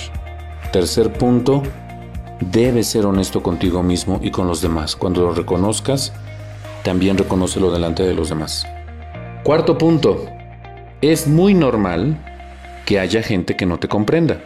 [0.72, 1.62] Tercer punto,
[2.40, 4.96] debes ser honesto contigo mismo y con los demás.
[4.96, 6.12] Cuando lo reconozcas,
[6.82, 8.66] también reconócelo delante de los demás.
[9.44, 10.26] Cuarto punto,
[11.00, 12.18] es muy normal
[12.84, 14.40] que haya gente que no te comprenda.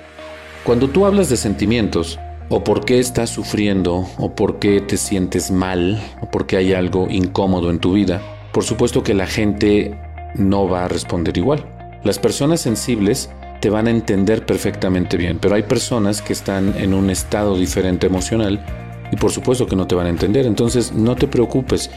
[0.64, 5.50] Cuando tú hablas de sentimientos, o por qué estás sufriendo, o por qué te sientes
[5.50, 8.20] mal, o por qué hay algo incómodo en tu vida,
[8.52, 9.98] por supuesto que la gente
[10.34, 11.64] no va a responder igual.
[12.04, 16.92] Las personas sensibles te van a entender perfectamente bien, pero hay personas que están en
[16.92, 18.62] un estado diferente emocional
[19.10, 20.46] y por supuesto que no te van a entender.
[20.46, 21.90] Entonces no te preocupes,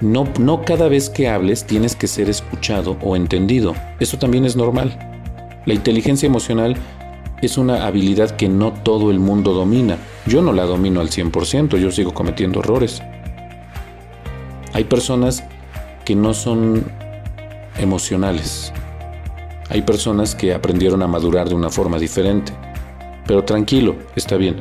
[0.00, 3.74] no, no cada vez que hables tienes que ser escuchado o entendido.
[3.98, 4.98] Eso también es normal.
[5.66, 6.76] La inteligencia emocional
[7.42, 9.98] es una habilidad que no todo el mundo domina.
[10.26, 13.02] Yo no la domino al 100%, yo sigo cometiendo errores.
[14.72, 15.44] Hay personas
[16.04, 16.84] que no son
[17.78, 18.72] emocionales.
[19.68, 22.52] Hay personas que aprendieron a madurar de una forma diferente.
[23.26, 24.56] Pero tranquilo, está bien.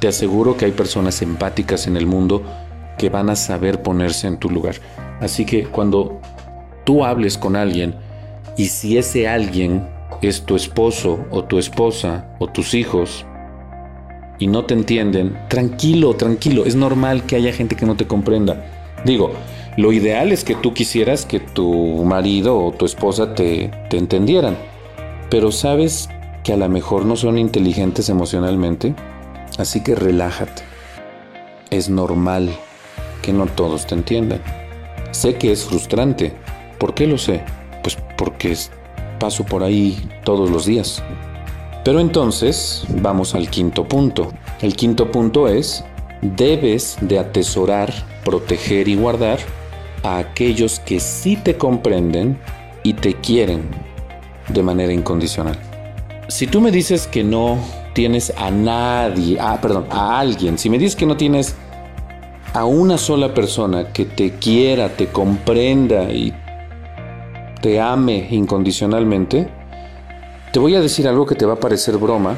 [0.00, 2.42] Te aseguro que hay personas empáticas en el mundo
[3.02, 4.76] que van a saber ponerse en tu lugar.
[5.20, 6.20] Así que cuando
[6.84, 7.96] tú hables con alguien
[8.56, 9.88] y si ese alguien
[10.20, 13.26] es tu esposo o tu esposa o tus hijos
[14.38, 18.64] y no te entienden, tranquilo, tranquilo, es normal que haya gente que no te comprenda.
[19.04, 19.32] Digo,
[19.76, 24.56] lo ideal es que tú quisieras que tu marido o tu esposa te, te entendieran,
[25.28, 26.08] pero sabes
[26.44, 28.94] que a lo mejor no son inteligentes emocionalmente,
[29.58, 30.62] así que relájate.
[31.70, 32.50] Es normal
[33.22, 34.42] que no todos te entiendan.
[35.12, 36.32] Sé que es frustrante.
[36.78, 37.42] ¿Por qué lo sé?
[37.82, 38.56] Pues porque
[39.18, 41.02] paso por ahí todos los días.
[41.84, 44.32] Pero entonces vamos al quinto punto.
[44.60, 45.84] El quinto punto es,
[46.20, 47.92] debes de atesorar,
[48.24, 49.38] proteger y guardar
[50.02, 52.38] a aquellos que sí te comprenden
[52.82, 53.62] y te quieren
[54.48, 55.58] de manera incondicional.
[56.28, 57.58] Si tú me dices que no
[57.94, 61.56] tienes a nadie, ah, perdón, a alguien, si me dices que no tienes
[62.54, 66.34] a una sola persona que te quiera, te comprenda y
[67.60, 69.48] te ame incondicionalmente,
[70.52, 72.36] te voy a decir algo que te va a parecer broma,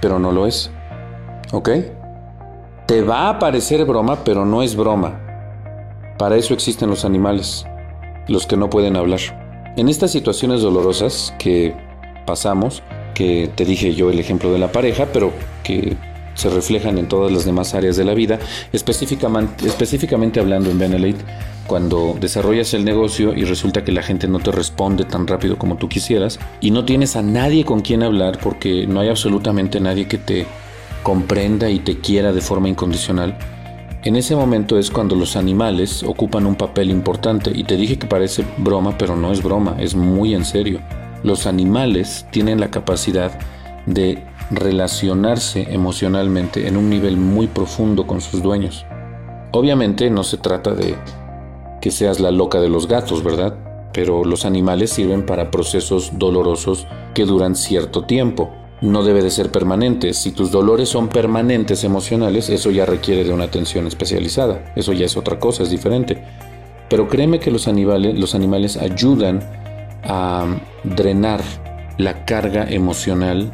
[0.00, 0.70] pero no lo es.
[1.52, 1.70] ¿Ok?
[2.86, 5.20] Te va a parecer broma, pero no es broma.
[6.18, 7.66] Para eso existen los animales,
[8.28, 9.20] los que no pueden hablar.
[9.76, 11.74] En estas situaciones dolorosas que
[12.24, 12.82] pasamos,
[13.14, 15.32] que te dije yo el ejemplo de la pareja, pero
[15.62, 15.96] que
[16.36, 18.38] se reflejan en todas las demás áreas de la vida,
[18.72, 21.24] específicamente, hablando en Benelete,
[21.66, 25.76] cuando desarrollas el negocio y resulta que la gente no te responde tan rápido como
[25.76, 30.06] tú quisieras y no tienes a nadie con quien hablar porque no hay absolutamente nadie
[30.06, 30.46] que te
[31.02, 33.36] comprenda y te quiera de forma incondicional,
[34.06, 38.06] en ese momento es cuando los animales ocupan un papel importante y te dije que
[38.06, 40.80] parece broma, pero no es broma, es muy en serio.
[41.24, 43.36] Los animales tienen la capacidad
[43.86, 48.86] de relacionarse emocionalmente en un nivel muy profundo con sus dueños.
[49.52, 50.94] Obviamente no se trata de
[51.80, 53.54] que seas la loca de los gatos, ¿verdad?
[53.92, 58.50] Pero los animales sirven para procesos dolorosos que duran cierto tiempo.
[58.80, 60.12] No debe de ser permanente.
[60.12, 64.72] Si tus dolores son permanentes emocionales, eso ya requiere de una atención especializada.
[64.76, 66.22] Eso ya es otra cosa, es diferente.
[66.90, 69.40] Pero créeme que los animales, los animales ayudan
[70.04, 70.46] a
[70.84, 71.40] drenar
[71.96, 73.50] la carga emocional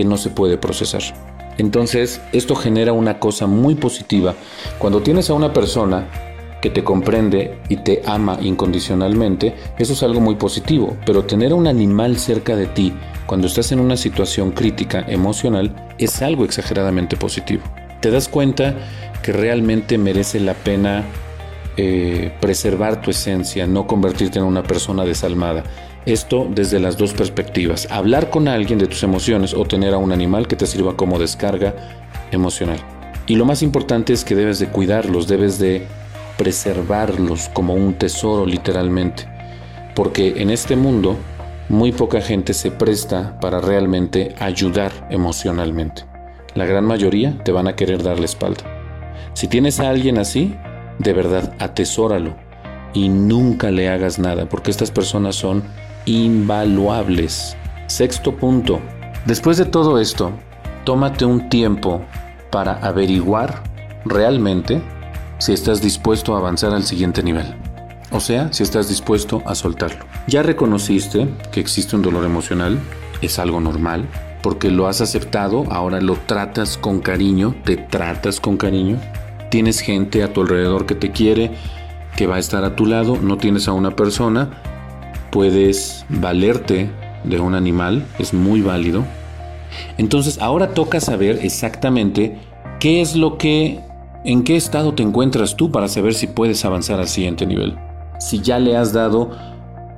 [0.00, 1.02] que no se puede procesar.
[1.58, 4.34] Entonces, esto genera una cosa muy positiva.
[4.78, 6.08] Cuando tienes a una persona
[6.62, 11.54] que te comprende y te ama incondicionalmente, eso es algo muy positivo, pero tener a
[11.54, 12.94] un animal cerca de ti
[13.26, 17.62] cuando estás en una situación crítica emocional es algo exageradamente positivo.
[18.00, 18.74] Te das cuenta
[19.22, 21.04] que realmente merece la pena
[21.76, 25.62] eh, preservar tu esencia, no convertirte en una persona desalmada.
[26.06, 27.88] Esto desde las dos perspectivas.
[27.90, 31.18] Hablar con alguien de tus emociones o tener a un animal que te sirva como
[31.18, 31.74] descarga
[32.30, 32.78] emocional.
[33.26, 35.86] Y lo más importante es que debes de cuidarlos, debes de
[36.36, 39.28] preservarlos como un tesoro literalmente.
[39.94, 41.16] Porque en este mundo
[41.68, 46.04] muy poca gente se presta para realmente ayudar emocionalmente.
[46.54, 48.64] La gran mayoría te van a querer dar la espalda.
[49.34, 50.56] Si tienes a alguien así,
[50.98, 52.34] de verdad atesóralo
[52.92, 55.62] y nunca le hagas nada, porque estas personas son
[56.10, 57.56] invaluables.
[57.86, 58.80] Sexto punto.
[59.26, 60.32] Después de todo esto,
[60.84, 62.02] tómate un tiempo
[62.50, 63.62] para averiguar
[64.04, 64.82] realmente
[65.38, 67.54] si estás dispuesto a avanzar al siguiente nivel.
[68.10, 70.04] O sea, si estás dispuesto a soltarlo.
[70.26, 72.78] Ya reconociste que existe un dolor emocional,
[73.22, 74.08] es algo normal,
[74.42, 78.98] porque lo has aceptado, ahora lo tratas con cariño, te tratas con cariño,
[79.50, 81.52] tienes gente a tu alrededor que te quiere,
[82.16, 84.50] que va a estar a tu lado, no tienes a una persona,
[85.30, 86.90] puedes valerte
[87.24, 89.04] de un animal, es muy válido.
[89.98, 92.38] Entonces ahora toca saber exactamente
[92.78, 93.80] qué es lo que,
[94.24, 97.76] en qué estado te encuentras tú para saber si puedes avanzar al siguiente nivel.
[98.18, 99.30] Si ya le has dado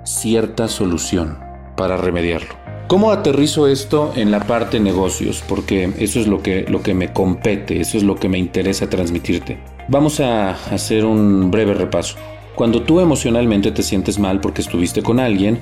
[0.04, 1.38] cierta solución
[1.76, 2.54] para remediarlo.
[2.88, 5.42] ¿Cómo aterrizo esto en la parte negocios?
[5.48, 8.90] Porque eso es lo que, lo que me compete, eso es lo que me interesa
[8.90, 9.58] transmitirte.
[9.88, 12.16] Vamos a hacer un breve repaso.
[12.54, 15.58] Cuando tú emocionalmente te sientes mal porque estuviste con alguien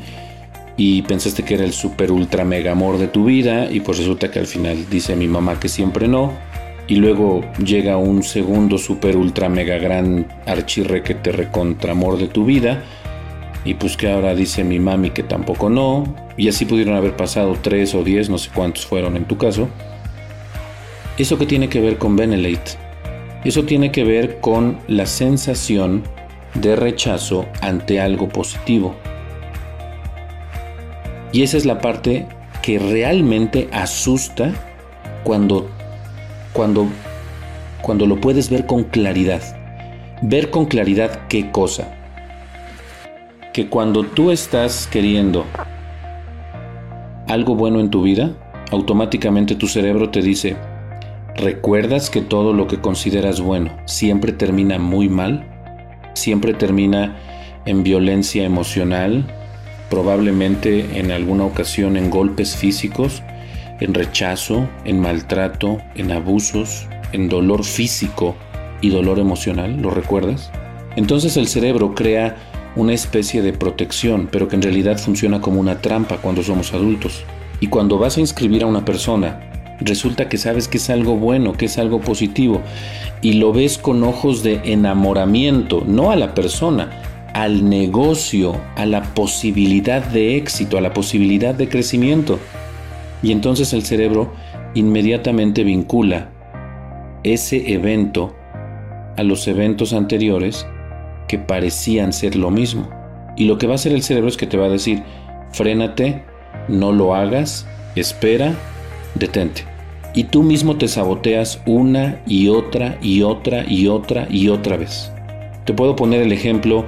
[0.77, 4.31] y pensaste que era el super ultra mega amor de tu vida y pues resulta
[4.31, 6.33] que al final dice mi mamá que siempre no
[6.89, 12.27] y luego llega un segundo super ultra mega gran archirre que te recontra amor de
[12.27, 12.83] tu vida
[13.65, 17.57] y pues que ahora dice mi mami que tampoco no, y así pudieron haber pasado
[17.61, 19.69] tres o diez, no sé cuántos fueron en tu caso.
[21.19, 22.73] ¿Eso que tiene que ver con Benelate?
[23.45, 26.03] Eso tiene que ver con la sensación
[26.55, 28.95] de rechazo ante algo positivo.
[31.33, 32.27] Y esa es la parte
[32.63, 34.53] que realmente asusta
[35.25, 35.69] cuando,
[36.53, 36.89] cuando,
[37.83, 39.43] cuando lo puedes ver con claridad.
[40.23, 41.97] Ver con claridad qué cosa
[43.53, 45.45] que cuando tú estás queriendo
[47.27, 48.33] algo bueno en tu vida,
[48.71, 50.57] automáticamente tu cerebro te dice,
[51.35, 55.50] ¿recuerdas que todo lo que consideras bueno siempre termina muy mal?
[56.15, 57.17] Siempre termina
[57.67, 59.25] en violencia emocional,
[59.89, 63.23] probablemente en alguna ocasión en golpes físicos,
[63.81, 68.37] en rechazo, en maltrato, en abusos, en dolor físico
[68.81, 70.51] y dolor emocional, ¿lo recuerdas?
[70.97, 72.37] Entonces el cerebro crea
[72.77, 77.25] una especie de protección, pero que en realidad funciona como una trampa cuando somos adultos.
[77.61, 79.50] Y cuando vas a inscribir a una persona,
[79.81, 82.61] resulta que sabes que es algo bueno, que es algo positivo,
[83.23, 86.91] y lo ves con ojos de enamoramiento, no a la persona,
[87.35, 92.39] al negocio, a la posibilidad de éxito, a la posibilidad de crecimiento.
[93.23, 94.33] Y entonces el cerebro
[94.75, 96.31] inmediatamente vincula
[97.23, 98.35] ese evento
[99.17, 100.67] a los eventos anteriores
[101.29, 102.89] que parecían ser lo mismo.
[103.37, 105.03] Y lo que va a hacer el cerebro es que te va a decir,
[105.53, 106.25] frénate,
[106.69, 108.55] no lo hagas, espera,
[109.15, 109.70] detente.
[110.15, 115.13] Y tú mismo te saboteas una y otra y otra y otra y otra vez.
[115.65, 116.85] Te puedo poner el ejemplo,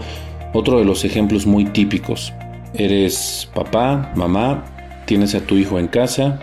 [0.52, 2.32] otro de los ejemplos muy típicos.
[2.74, 4.64] Eres papá, mamá,
[5.06, 6.40] tienes a tu hijo en casa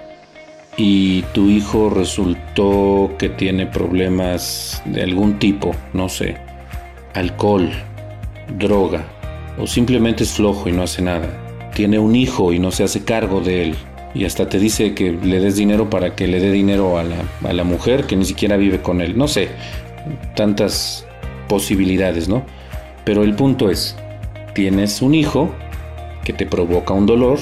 [0.78, 6.38] y tu hijo resultó que tiene problemas de algún tipo, no sé,
[7.14, 7.70] alcohol,
[8.58, 9.06] droga,
[9.58, 11.28] o simplemente es flojo y no hace nada.
[11.74, 13.76] Tiene un hijo y no se hace cargo de él.
[14.14, 17.04] Y hasta te dice que le des dinero para que le dé dinero a
[17.54, 19.18] la, mujer que ni siquiera vive con él.
[19.18, 19.50] No sé,
[20.36, 21.06] tantas
[21.48, 22.44] posibilidades, ¿no?
[23.04, 23.96] Pero el punto es,
[24.54, 25.54] tienes un hijo
[26.24, 27.40] que te provoca un dolor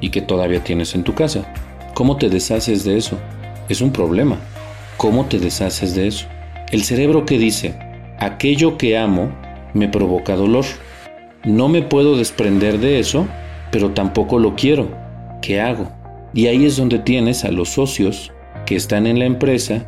[0.00, 1.52] y que todavía tienes en tu casa.
[1.94, 3.18] ¿Cómo te deshaces de eso?
[3.68, 4.38] Es un problema.
[4.96, 6.26] ¿Cómo te deshaces de eso?
[6.70, 7.74] El cerebro que dice,
[8.18, 9.30] aquello que amo
[9.74, 10.64] me provoca dolor.
[11.44, 13.26] No me puedo desprender de eso,
[13.70, 15.01] pero tampoco lo quiero.
[15.42, 15.90] ¿Qué hago?
[16.32, 18.32] Y ahí es donde tienes a los socios
[18.64, 19.84] que están en la empresa,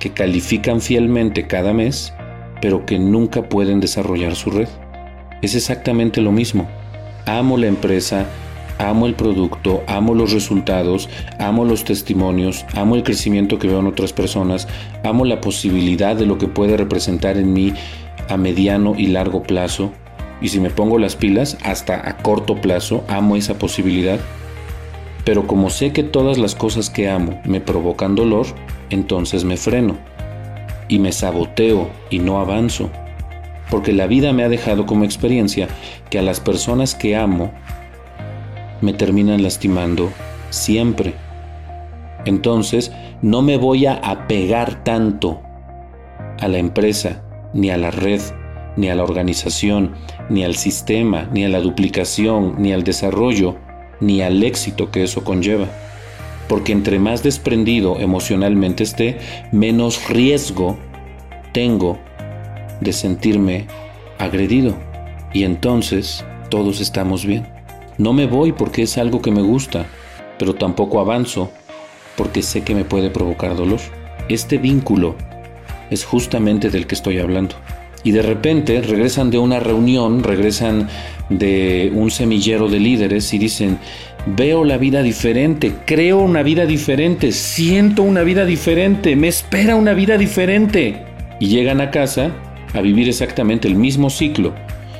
[0.00, 2.12] que califican fielmente cada mes,
[2.60, 4.68] pero que nunca pueden desarrollar su red.
[5.42, 6.68] Es exactamente lo mismo.
[7.24, 8.26] Amo la empresa,
[8.78, 13.86] amo el producto, amo los resultados, amo los testimonios, amo el crecimiento que veo en
[13.86, 14.66] otras personas,
[15.04, 17.72] amo la posibilidad de lo que puede representar en mí
[18.28, 19.92] a mediano y largo plazo,
[20.40, 24.18] y si me pongo las pilas, hasta a corto plazo, amo esa posibilidad.
[25.26, 28.46] Pero como sé que todas las cosas que amo me provocan dolor,
[28.90, 29.96] entonces me freno
[30.88, 32.90] y me saboteo y no avanzo.
[33.68, 35.66] Porque la vida me ha dejado como experiencia
[36.10, 37.50] que a las personas que amo
[38.80, 40.12] me terminan lastimando
[40.50, 41.14] siempre.
[42.24, 45.42] Entonces, no me voy a apegar tanto
[46.38, 48.20] a la empresa, ni a la red,
[48.76, 49.96] ni a la organización,
[50.30, 53.56] ni al sistema, ni a la duplicación, ni al desarrollo,
[54.00, 55.68] ni al éxito que eso conlleva.
[56.48, 59.18] Porque entre más desprendido emocionalmente esté,
[59.52, 60.76] menos riesgo
[61.52, 61.98] tengo
[62.80, 63.66] de sentirme
[64.18, 64.74] agredido.
[65.32, 67.46] Y entonces todos estamos bien.
[67.98, 69.86] No me voy porque es algo que me gusta,
[70.38, 71.50] pero tampoco avanzo
[72.16, 73.80] porque sé que me puede provocar dolor.
[74.28, 75.14] Este vínculo
[75.90, 77.56] es justamente del que estoy hablando.
[78.06, 80.86] Y de repente regresan de una reunión, regresan
[81.28, 83.78] de un semillero de líderes y dicen,
[84.26, 89.92] veo la vida diferente, creo una vida diferente, siento una vida diferente, me espera una
[89.92, 91.04] vida diferente.
[91.40, 92.30] Y llegan a casa
[92.74, 94.54] a vivir exactamente el mismo ciclo.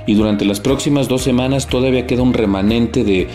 [0.05, 3.29] Y durante las próximas dos semanas todavía queda un remanente de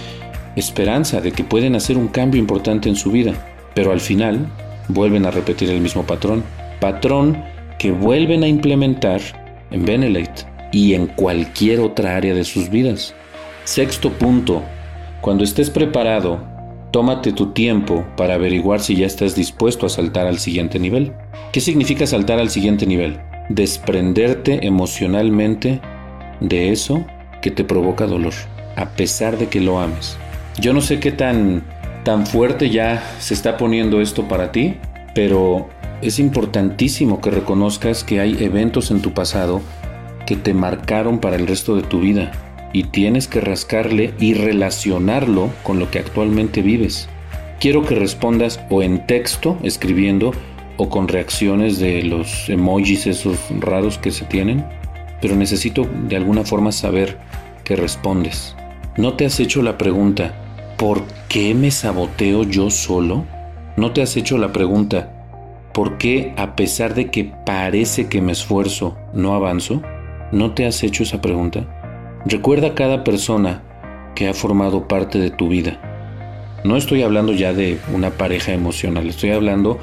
[0.58, 3.36] esperanza de que pueden hacer un cambio importante en su vida.
[3.74, 4.48] Pero al final
[4.90, 6.44] vuelven a repetir el mismo patrón.
[6.82, 7.42] Patrón
[7.80, 9.41] que vuelven a implementar
[9.72, 13.14] en Benelete y en cualquier otra área de sus vidas.
[13.64, 14.64] Sexto punto.
[15.22, 16.44] Cuando estés preparado,
[16.92, 21.14] tómate tu tiempo para averiguar si ya estás dispuesto a saltar al siguiente nivel.
[21.52, 23.20] ¿Qué significa saltar al siguiente nivel?
[23.56, 25.82] desprenderte emocionalmente
[26.40, 27.06] de eso
[27.42, 28.34] que te provoca dolor,
[28.76, 30.18] a pesar de que lo ames.
[30.60, 31.64] Yo no sé qué tan,
[32.04, 34.76] tan fuerte ya se está poniendo esto para ti,
[35.14, 35.70] pero
[36.02, 39.62] es importantísimo que reconozcas que hay eventos en tu pasado
[40.26, 42.32] que te marcaron para el resto de tu vida
[42.74, 47.10] y tienes que rascarle y relacionarlo con lo que actualmente vives.
[47.60, 50.32] Quiero que respondas o en texto, escribiendo,
[50.78, 54.66] o con reacciones de los emojis esos raros que se tienen,
[55.22, 57.20] pero necesito de alguna forma saber
[57.64, 58.56] qué respondes.
[58.98, 60.34] ¿No te has hecho la pregunta,
[60.78, 63.26] ¿por qué me saboteo yo solo?
[63.78, 65.21] ¿No te has hecho la pregunta,
[65.74, 69.82] ¿por qué a pesar de que parece que me esfuerzo, no avanzo?
[70.32, 71.66] ¿No te has hecho esa pregunta?
[72.26, 73.64] Recuerda a cada persona
[74.16, 75.80] que ha formado parte de tu vida.
[76.64, 79.80] No estoy hablando ya de una pareja emocional, estoy hablando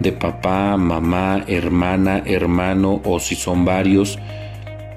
[0.00, 4.18] de papá, mamá, hermana, hermano o si son varios,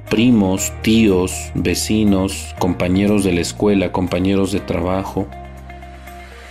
[0.09, 5.27] primos, tíos, vecinos, compañeros de la escuela, compañeros de trabajo,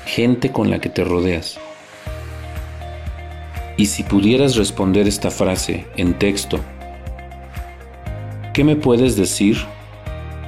[0.05, 1.59] gente con la que te rodeas.
[3.77, 6.61] Y si pudieras responder esta frase en texto,
[8.53, 9.59] ¿qué me puedes decir?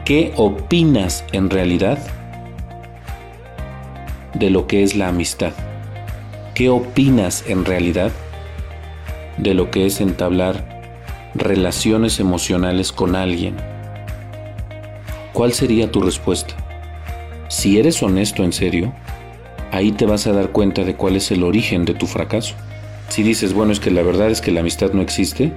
[0.04, 1.98] ¿Qué opinas en realidad
[4.34, 5.52] de lo que es la amistad?
[6.54, 8.12] ¿Qué opinas en realidad
[9.38, 10.80] de lo que es entablar
[11.34, 13.56] relaciones emocionales con alguien?
[15.32, 16.54] ¿Cuál sería tu respuesta?
[17.48, 18.94] Si eres honesto en serio,
[19.72, 22.54] ahí te vas a dar cuenta de cuál es el origen de tu fracaso.
[23.08, 25.52] Si dices, bueno, es que la verdad es que la amistad no existe,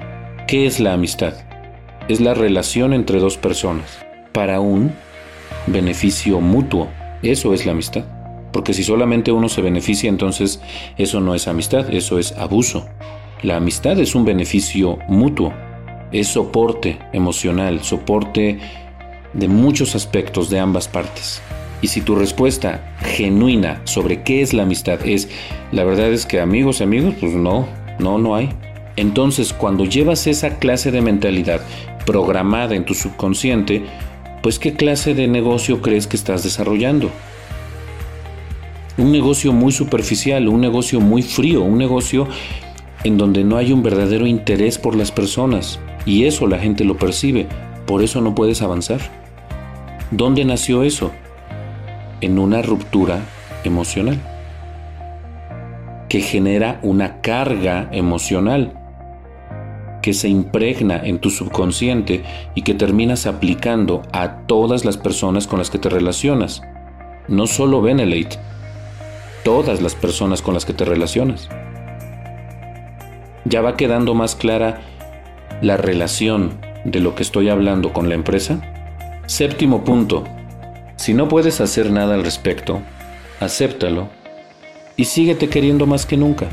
[0.47, 1.33] ¿qué es la amistad?
[2.07, 3.99] Es la relación entre dos personas
[4.31, 4.93] para un
[5.67, 6.87] beneficio mutuo.
[7.21, 8.05] Eso es la amistad.
[8.51, 10.61] Porque si solamente uno se beneficia, entonces
[10.97, 12.87] eso no es amistad, eso es abuso.
[13.43, 15.53] La amistad es un beneficio mutuo,
[16.11, 18.59] es soporte emocional, soporte
[19.33, 21.41] de muchos aspectos de ambas partes.
[21.81, 25.29] Y si tu respuesta genuina sobre qué es la amistad es,
[25.71, 27.67] la verdad es que amigos, amigos, pues no,
[27.99, 28.49] no, no hay.
[28.95, 31.61] Entonces, cuando llevas esa clase de mentalidad
[32.05, 33.83] programada en tu subconsciente,
[34.43, 37.09] pues qué clase de negocio crees que estás desarrollando?
[38.99, 42.27] un negocio muy superficial, un negocio muy frío, un negocio
[43.05, 45.79] en donde no hay un verdadero interés por las personas.
[46.05, 47.47] Y eso la gente lo percibe.
[47.85, 48.99] Por eso no puedes avanzar.
[50.11, 51.11] ¿Dónde nació eso?
[52.21, 53.19] En una ruptura
[53.63, 54.19] emocional
[56.09, 58.73] que genera una carga emocional
[60.01, 62.23] que se impregna en tu subconsciente
[62.55, 66.61] y que terminas aplicando a todas las personas con las que te relacionas.
[67.27, 68.39] No solo Benelate,
[69.43, 71.49] todas las personas con las que te relacionas.
[73.45, 74.81] ¿Ya va quedando más clara
[75.61, 78.61] la relación de lo que estoy hablando con la empresa?
[79.27, 80.23] Séptimo punto.
[80.99, 82.81] Si no puedes hacer nada al respecto,
[83.39, 84.09] acéptalo
[84.97, 86.49] y síguete queriendo más que nunca.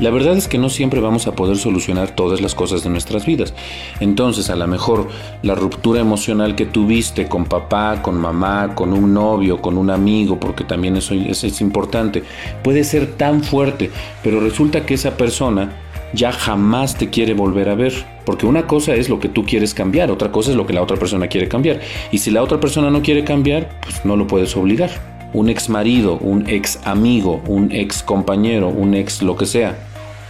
[0.00, 3.24] La verdad es que no siempre vamos a poder solucionar todas las cosas de nuestras
[3.24, 3.54] vidas.
[4.00, 5.06] Entonces, a lo mejor
[5.42, 10.40] la ruptura emocional que tuviste con papá, con mamá, con un novio, con un amigo,
[10.40, 12.24] porque también eso, es importante,
[12.64, 13.92] puede ser tan fuerte,
[14.24, 15.83] pero resulta que esa persona
[16.14, 17.92] ya jamás te quiere volver a ver.
[18.24, 20.82] Porque una cosa es lo que tú quieres cambiar, otra cosa es lo que la
[20.82, 21.80] otra persona quiere cambiar.
[22.10, 24.90] Y si la otra persona no quiere cambiar, pues no lo puedes obligar.
[25.34, 29.76] un ex marido, un ex amigo, un ex compañero, un ex lo que sea,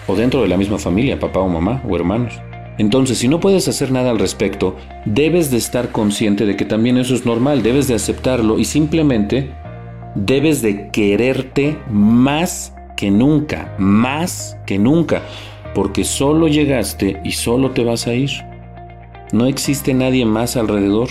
[0.06, 2.40] o dentro de la misma familia, papá o mamá o hermanos.
[2.78, 6.96] Entonces, si no puedes hacer nada al respecto, debes de estar consciente de que también
[6.96, 9.50] eso es normal, debes de aceptarlo y simplemente
[10.14, 15.22] debes de quererte más que nunca, más que nunca,
[15.74, 18.30] porque solo llegaste y solo te vas a ir.
[19.32, 21.08] No existe nadie más alrededor.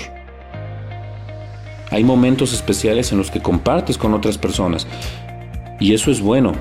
[1.92, 4.88] Hay momentos especiales en los que compartes con otras personas
[5.80, 6.54] y eso es bueno.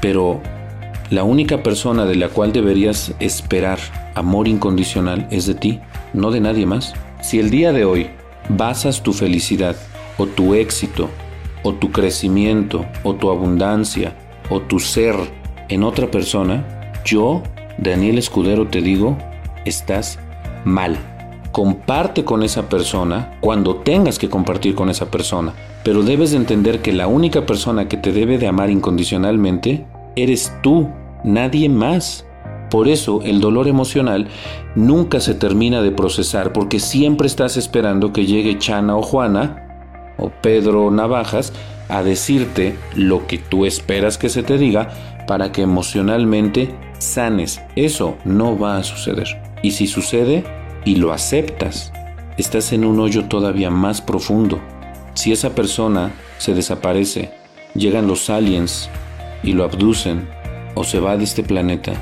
[0.00, 0.40] Pero
[1.10, 3.78] la única persona de la cual deberías esperar
[4.14, 5.80] amor incondicional es de ti,
[6.12, 6.94] no de nadie más.
[7.20, 8.06] Si el día de hoy
[8.48, 9.76] basas tu felicidad
[10.18, 11.10] o tu éxito
[11.62, 14.14] o tu crecimiento o tu abundancia
[14.50, 15.16] o tu ser
[15.68, 17.42] en otra persona, yo,
[17.78, 19.16] Daniel Escudero, te digo,
[19.64, 20.18] estás
[20.64, 20.98] mal
[21.54, 25.52] comparte con esa persona cuando tengas que compartir con esa persona,
[25.84, 29.86] pero debes de entender que la única persona que te debe de amar incondicionalmente
[30.16, 30.88] eres tú,
[31.22, 32.26] nadie más.
[32.72, 34.26] Por eso el dolor emocional
[34.74, 40.30] nunca se termina de procesar porque siempre estás esperando que llegue Chana o Juana o
[40.30, 41.52] Pedro Navajas
[41.88, 47.60] a decirte lo que tú esperas que se te diga para que emocionalmente sanes.
[47.76, 49.42] Eso no va a suceder.
[49.62, 50.44] Y si sucede,
[50.84, 51.92] y lo aceptas,
[52.36, 54.60] estás en un hoyo todavía más profundo.
[55.14, 57.30] Si esa persona se desaparece,
[57.74, 58.90] llegan los aliens
[59.42, 60.28] y lo abducen
[60.74, 61.92] o se va de este planeta,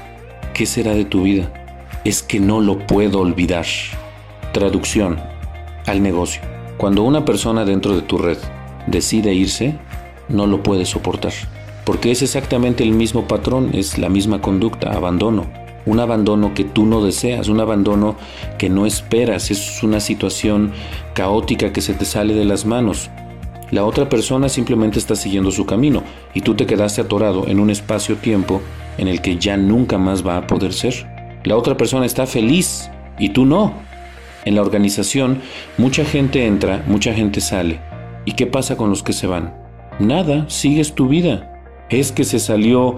[0.54, 1.52] ¿qué será de tu vida?
[2.04, 3.66] Es que no lo puedo olvidar.
[4.52, 5.20] Traducción
[5.86, 6.42] al negocio.
[6.76, 8.38] Cuando una persona dentro de tu red
[8.86, 9.76] decide irse,
[10.28, 11.32] no lo puedes soportar.
[11.84, 15.46] Porque es exactamente el mismo patrón, es la misma conducta, abandono
[15.86, 18.16] un abandono que tú no deseas, un abandono
[18.58, 20.72] que no esperas, es una situación
[21.14, 23.10] caótica que se te sale de las manos.
[23.70, 26.02] La otra persona simplemente está siguiendo su camino
[26.34, 28.60] y tú te quedaste atorado en un espacio-tiempo
[28.98, 31.06] en el que ya nunca más va a poder ser.
[31.44, 33.72] La otra persona está feliz y tú no.
[34.44, 35.40] En la organización
[35.78, 37.80] mucha gente entra, mucha gente sale.
[38.24, 39.54] ¿Y qué pasa con los que se van?
[39.98, 41.51] Nada, sigues tu vida.
[41.92, 42.96] Es que se salió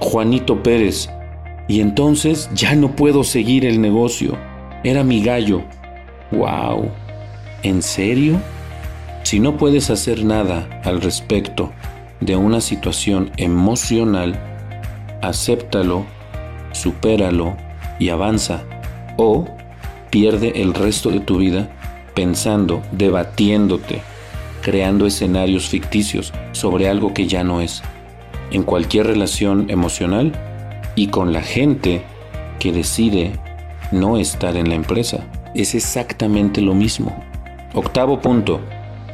[0.00, 1.08] Juanito Pérez,
[1.68, 4.36] y entonces ya no puedo seguir el negocio.
[4.82, 5.62] Era mi gallo.
[6.32, 6.90] ¡Wow!
[7.62, 8.40] ¿En serio?
[9.22, 11.70] Si no puedes hacer nada al respecto
[12.20, 14.34] de una situación emocional,
[15.22, 16.04] acéptalo,
[16.72, 17.56] supéralo
[18.00, 18.64] y avanza.
[19.16, 19.46] O
[20.10, 21.68] pierde el resto de tu vida
[22.14, 24.02] pensando, debatiéndote,
[24.60, 27.80] creando escenarios ficticios sobre algo que ya no es.
[28.50, 30.32] En cualquier relación emocional,
[30.96, 32.02] y con la gente
[32.58, 33.32] que decide
[33.92, 35.26] no estar en la empresa.
[35.54, 37.14] Es exactamente lo mismo.
[37.74, 38.60] Octavo punto.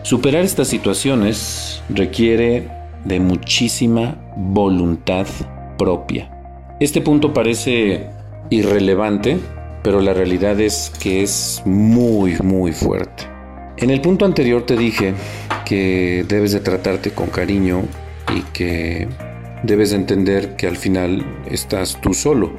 [0.03, 2.69] Superar estas situaciones requiere
[3.05, 5.27] de muchísima voluntad
[5.77, 6.31] propia.
[6.81, 8.09] Este punto parece
[8.49, 9.39] irrelevante,
[9.83, 13.25] pero la realidad es que es muy, muy fuerte.
[13.77, 15.15] En el punto anterior te dije
[15.65, 17.83] que debes de tratarte con cariño
[18.35, 19.09] y que
[19.63, 22.53] debes entender que al final estás tú solo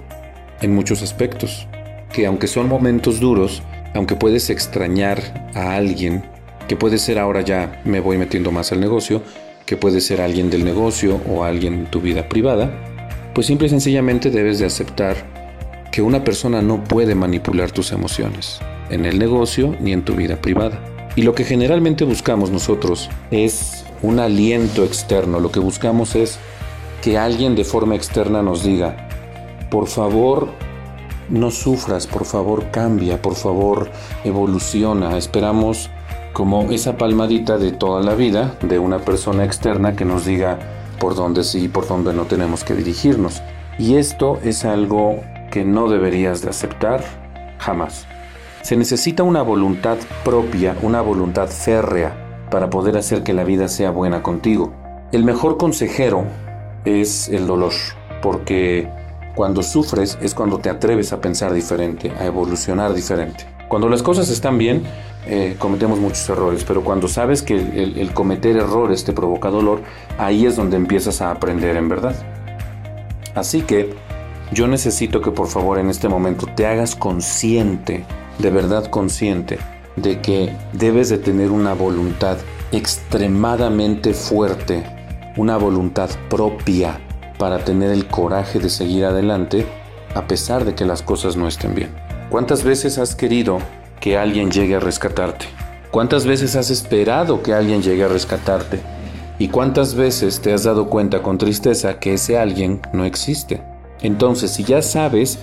[0.61, 1.67] en muchos aspectos,
[2.13, 3.63] que aunque son momentos duros,
[3.93, 6.24] aunque puedes extrañar a alguien,
[6.67, 9.24] que puede ser ahora ya me voy metiendo más al negocio,
[9.65, 12.72] que puede ser alguien del negocio o alguien en tu vida privada,
[13.34, 15.15] pues simple y sencillamente debes de aceptar
[15.91, 18.59] que una persona no puede manipular tus emociones,
[18.89, 20.80] en el negocio ni en tu vida privada.
[21.15, 26.39] Y lo que generalmente buscamos nosotros es un aliento externo, lo que buscamos es
[27.02, 29.08] que alguien de forma externa nos diga,
[29.70, 30.49] por favor,
[31.30, 33.89] no sufras, por favor, cambia, por favor,
[34.24, 35.18] evoluciona.
[35.18, 35.89] Esperamos
[36.34, 40.60] como esa palmadita de toda la vida de una persona externa que nos diga
[40.99, 43.41] por dónde sí y por dónde no tenemos que dirigirnos.
[43.80, 47.04] Y esto es algo que no deberías de aceptar
[47.58, 48.06] jamás.
[48.62, 52.20] Se necesita una voluntad propia, una voluntad férrea
[52.52, 54.72] para poder hacer que la vida sea buena contigo.
[55.12, 56.26] El mejor consejero
[56.86, 57.72] es el dolor,
[58.22, 58.88] porque
[59.34, 63.45] cuando sufres es cuando te atreves a pensar diferente, a evolucionar diferente.
[63.68, 64.84] Cuando las cosas están bien,
[65.26, 69.82] eh, cometemos muchos errores, pero cuando sabes que el, el cometer errores te provoca dolor,
[70.18, 72.16] ahí es donde empiezas a aprender en verdad.
[73.34, 73.95] Así que
[74.52, 78.04] yo necesito que por favor en este momento te hagas consciente,
[78.39, 79.58] de verdad consciente,
[79.95, 82.37] de que debes de tener una voluntad
[82.71, 84.83] extremadamente fuerte
[85.37, 86.99] una voluntad propia
[87.37, 89.65] para tener el coraje de seguir adelante
[90.13, 91.89] a pesar de que las cosas no estén bien.
[92.29, 93.59] ¿Cuántas veces has querido
[93.99, 95.45] que alguien llegue a rescatarte?
[95.89, 98.79] ¿Cuántas veces has esperado que alguien llegue a rescatarte?
[99.39, 103.61] ¿Y cuántas veces te has dado cuenta con tristeza que ese alguien no existe?
[104.01, 105.39] Entonces, si ya sabes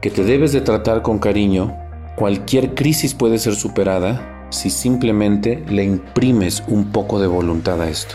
[0.00, 1.76] que te debes de tratar con cariño,
[2.16, 8.14] cualquier crisis puede ser superada si simplemente le imprimes un poco de voluntad a esto.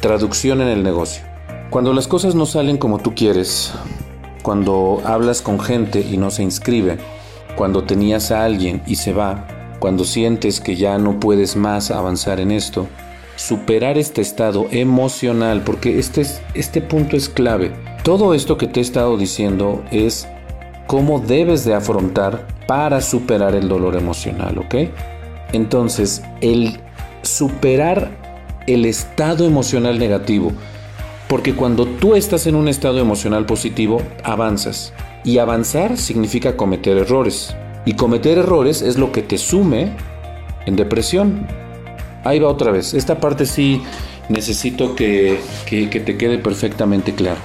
[0.00, 1.24] Traducción en el negocio.
[1.70, 3.72] Cuando las cosas no salen como tú quieres,
[4.42, 6.98] cuando hablas con gente y no se inscribe,
[7.56, 9.46] cuando tenías a alguien y se va,
[9.78, 12.86] cuando sientes que ya no puedes más avanzar en esto,
[13.36, 17.72] superar este estado emocional, porque este, este punto es clave.
[18.02, 20.28] Todo esto que te he estado diciendo es
[20.86, 24.76] cómo debes de afrontar para superar el dolor emocional, ¿ok?
[25.52, 26.78] Entonces, el
[27.22, 28.12] superar
[28.68, 30.52] el estado emocional negativo,
[31.26, 34.92] porque cuando tú estás en un estado emocional positivo, avanzas.
[35.24, 37.56] Y avanzar significa cometer errores.
[37.86, 39.90] Y cometer errores es lo que te sume
[40.64, 41.48] en depresión.
[42.22, 42.94] Ahí va otra vez.
[42.94, 43.82] Esta parte sí
[44.28, 47.40] necesito que, que, te quede perfectamente claro.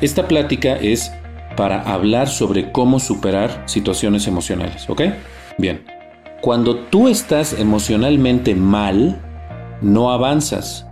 [0.00, 1.12] Esta plática es
[1.56, 5.02] para hablar sobre cómo superar situaciones emocionales, ¿ok?
[5.58, 5.84] Bien.
[6.40, 9.20] Cuando tú estás emocionalmente mal,
[9.80, 10.86] no avanzas.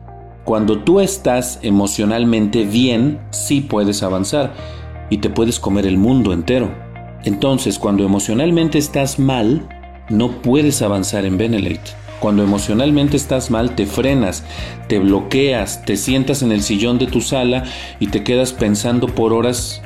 [0.45, 4.53] Cuando tú estás emocionalmente bien, sí puedes avanzar
[5.11, 6.71] y te puedes comer el mundo entero.
[7.25, 9.69] Entonces, cuando emocionalmente estás mal,
[10.09, 11.93] no puedes avanzar en Benelete.
[12.21, 14.45] Cuando emocionalmente estás mal, te frenas,
[14.89, 17.65] te bloqueas, te sientas en el sillón de tu sala
[17.99, 19.83] y te quedas pensando por horas,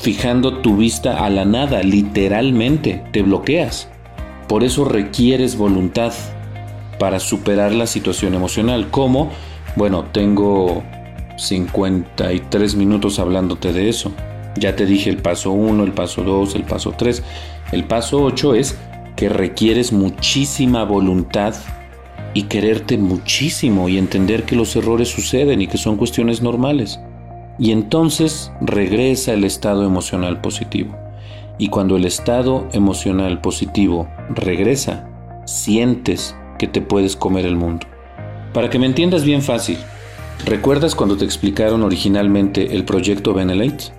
[0.00, 3.88] fijando tu vista a la nada, literalmente, te bloqueas.
[4.48, 6.12] Por eso requieres voluntad
[6.98, 8.90] para superar la situación emocional.
[8.90, 9.30] ¿Cómo?
[9.76, 10.82] Bueno, tengo
[11.36, 14.12] 53 minutos hablándote de eso.
[14.56, 17.22] Ya te dije el paso 1, el paso 2, el paso 3.
[17.72, 18.78] El paso 8 es
[19.16, 21.54] que requieres muchísima voluntad
[22.34, 27.00] y quererte muchísimo y entender que los errores suceden y que son cuestiones normales.
[27.60, 30.96] Y entonces regresa el estado emocional positivo.
[31.58, 35.06] Y cuando el estado emocional positivo regresa,
[35.44, 37.86] sientes que te puedes comer el mundo.
[38.54, 39.76] Para que me entiendas bien fácil,
[40.46, 43.92] ¿recuerdas cuando te explicaron originalmente el proyecto Benelete?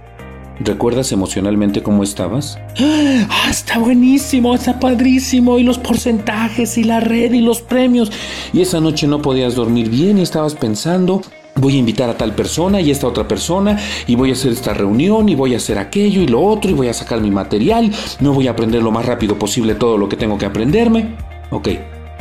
[0.59, 2.57] ¿Recuerdas emocionalmente cómo estabas?
[3.33, 8.11] Ah, está buenísimo, está padrísimo, y los porcentajes, y la red, y los premios.
[8.53, 11.21] Y esa noche no podías dormir bien y estabas pensando,
[11.55, 13.77] voy a invitar a tal persona y esta otra persona,
[14.07, 16.73] y voy a hacer esta reunión, y voy a hacer aquello y lo otro, y
[16.73, 20.09] voy a sacar mi material, no voy a aprender lo más rápido posible todo lo
[20.09, 21.15] que tengo que aprenderme.
[21.51, 21.69] Ok,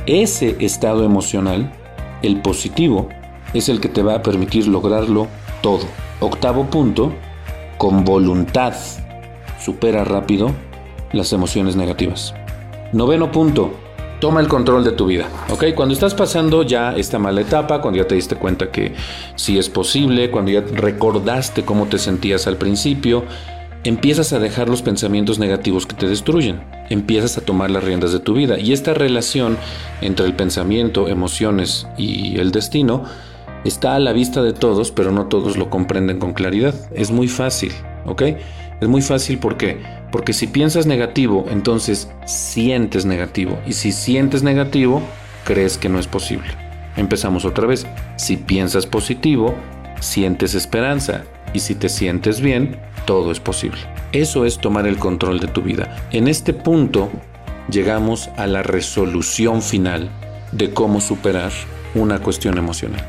[0.06, 1.72] ese estado emocional,
[2.22, 3.08] el positivo,
[3.54, 5.26] es el que te va a permitir lograrlo
[5.62, 5.84] todo.
[6.20, 7.12] Octavo punto,
[7.78, 8.74] con voluntad
[9.58, 10.50] supera rápido
[11.12, 12.34] las emociones negativas.
[12.92, 13.72] Noveno punto,
[14.20, 15.66] toma el control de tu vida, ¿ok?
[15.74, 18.94] Cuando estás pasando ya esta mala etapa, cuando ya te diste cuenta que
[19.34, 23.24] sí es posible, cuando ya recordaste cómo te sentías al principio,
[23.82, 28.20] empiezas a dejar los pensamientos negativos que te destruyen, empiezas a tomar las riendas de
[28.20, 29.56] tu vida y esta relación
[30.02, 33.04] entre el pensamiento, emociones y el destino
[33.64, 36.74] Está a la vista de todos, pero no todos lo comprenden con claridad.
[36.94, 37.72] Es muy fácil,
[38.06, 38.22] ¿ok?
[38.80, 39.82] Es muy fácil ¿por qué?
[40.10, 43.58] Porque si piensas negativo, entonces sientes negativo.
[43.66, 45.02] Y si sientes negativo,
[45.44, 46.48] crees que no es posible.
[46.96, 47.86] Empezamos otra vez.
[48.16, 49.54] Si piensas positivo,
[50.00, 51.24] sientes esperanza.
[51.52, 53.78] Y si te sientes bien, todo es posible.
[54.12, 55.96] Eso es tomar el control de tu vida.
[56.10, 57.10] En este punto
[57.70, 60.10] llegamos a la resolución final
[60.52, 61.52] de cómo superar
[61.94, 63.04] una cuestión emocional.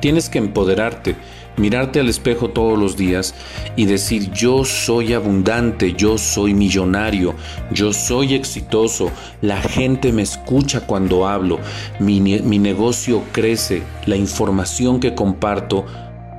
[0.00, 1.16] Tienes que empoderarte,
[1.56, 3.34] mirarte al espejo todos los días
[3.76, 7.34] y decir yo soy abundante, yo soy millonario,
[7.70, 9.10] yo soy exitoso,
[9.42, 11.58] la gente me escucha cuando hablo,
[11.98, 15.84] mi, mi negocio crece, la información que comparto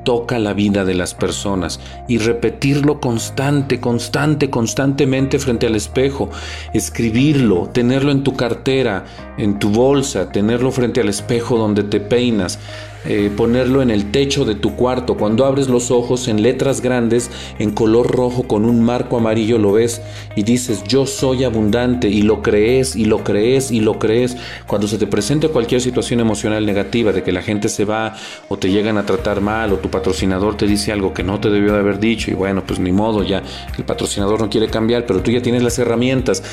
[0.03, 6.29] toca la vida de las personas y repetirlo constante, constante, constantemente frente al espejo,
[6.73, 9.05] escribirlo, tenerlo en tu cartera,
[9.37, 12.59] en tu bolsa, tenerlo frente al espejo donde te peinas,
[13.05, 15.17] eh, ponerlo en el techo de tu cuarto.
[15.17, 19.73] Cuando abres los ojos en letras grandes, en color rojo con un marco amarillo lo
[19.73, 20.01] ves
[20.35, 24.37] y dices yo soy abundante y lo crees y lo crees y lo crees.
[24.67, 28.15] Cuando se te presenta cualquier situación emocional negativa de que la gente se va
[28.49, 31.49] o te llegan a tratar mal o tu patrocinador te dice algo que no te
[31.49, 33.41] debió de haber dicho y bueno, pues ni modo, ya
[33.77, 36.43] el patrocinador no quiere cambiar, pero tú ya tienes las herramientas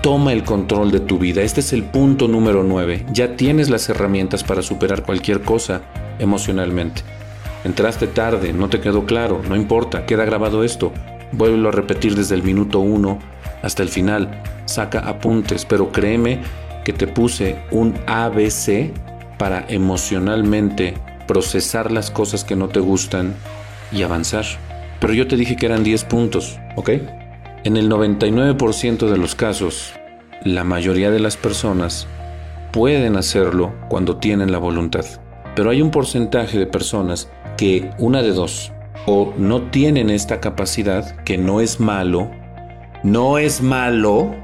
[0.00, 1.42] Toma el control de tu vida.
[1.42, 3.06] Este es el punto número 9.
[3.12, 5.82] Ya tienes las herramientas para superar cualquier cosa
[6.20, 7.02] emocionalmente.
[7.64, 10.92] Entraste tarde, no te quedó claro, no importa, queda grabado esto.
[11.32, 13.18] Vuélvelo a repetir desde el minuto 1
[13.62, 14.40] hasta el final.
[14.66, 16.42] Saca apuntes, pero créeme
[16.84, 18.92] que te puse un ABC
[19.36, 20.94] para emocionalmente
[21.26, 23.34] procesar las cosas que no te gustan
[23.90, 24.44] y avanzar.
[25.00, 26.90] Pero yo te dije que eran 10 puntos, ¿ok?
[27.64, 29.92] En el 99% de los casos,
[30.44, 32.06] la mayoría de las personas
[32.72, 35.04] pueden hacerlo cuando tienen la voluntad.
[35.56, 38.72] Pero hay un porcentaje de personas que una de dos,
[39.06, 42.30] o no tienen esta capacidad, que no es malo,
[43.02, 44.36] no es malo,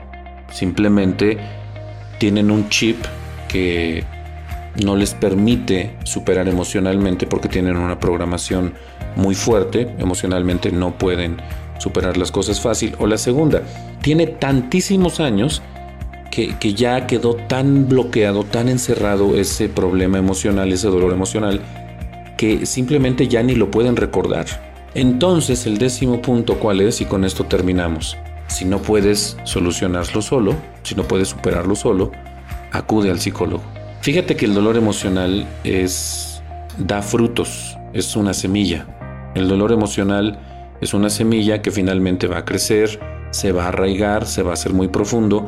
[0.51, 1.39] simplemente
[2.19, 2.97] tienen un chip
[3.47, 4.03] que
[4.85, 8.75] no les permite superar emocionalmente porque tienen una programación
[9.15, 11.37] muy fuerte, emocionalmente no pueden
[11.79, 12.95] superar las cosas fácil.
[12.99, 13.63] O la segunda,
[14.03, 15.63] tiene tantísimos años
[16.31, 21.61] que, que, ya quedó tan bloqueado, tan encerrado ese problema emocional, ese dolor emocional,
[22.37, 24.47] que simplemente ya ni lo pueden recordar.
[24.95, 27.01] Entonces el décimo punto, ¿cuál es?
[27.01, 28.17] Y con esto terminamos.
[28.47, 32.13] Si no puedes solucionarlo solo, si no puedes superarlo solo,
[32.73, 33.63] acude al psicólogo.
[34.03, 36.43] Fíjate que el dolor emocional es
[36.79, 38.87] da frutos, es una semilla.
[39.35, 40.39] El dolor emocional
[40.85, 44.53] es una semilla que finalmente va a crecer, se va a arraigar, se va a
[44.53, 45.47] hacer muy profundo,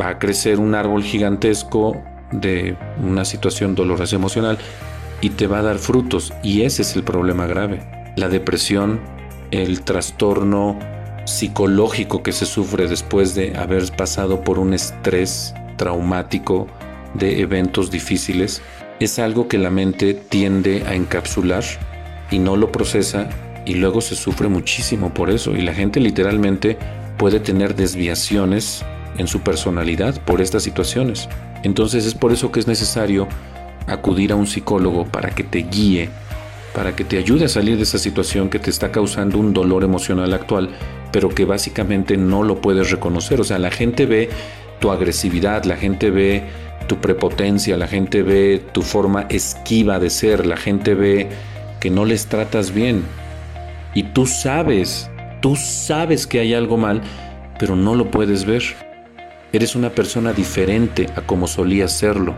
[0.00, 2.02] va a crecer un árbol gigantesco
[2.32, 4.56] de una situación dolorosa emocional
[5.20, 7.86] y te va a dar frutos y ese es el problema grave.
[8.16, 9.00] La depresión,
[9.50, 10.78] el trastorno
[11.26, 16.66] psicológico que se sufre después de haber pasado por un estrés traumático,
[17.12, 18.60] de eventos difíciles
[18.98, 21.64] es algo que la mente tiende a encapsular
[22.30, 23.28] y no lo procesa
[23.64, 26.76] y luego se sufre muchísimo por eso y la gente literalmente
[27.16, 28.84] puede tener desviaciones
[29.18, 31.28] en su personalidad por estas situaciones.
[31.62, 33.28] Entonces es por eso que es necesario
[33.86, 36.10] acudir a un psicólogo para que te guíe,
[36.74, 39.84] para que te ayude a salir de esa situación que te está causando un dolor
[39.84, 40.70] emocional actual,
[41.12, 43.40] pero que básicamente no lo puedes reconocer.
[43.40, 44.28] O sea, la gente ve
[44.80, 46.42] tu agresividad, la gente ve
[46.88, 51.28] tu prepotencia, la gente ve tu forma esquiva de ser, la gente ve
[51.80, 53.04] que no les tratas bien.
[53.94, 57.00] Y tú sabes, tú sabes que hay algo mal,
[57.58, 58.62] pero no lo puedes ver.
[59.52, 62.34] Eres una persona diferente a como solías serlo.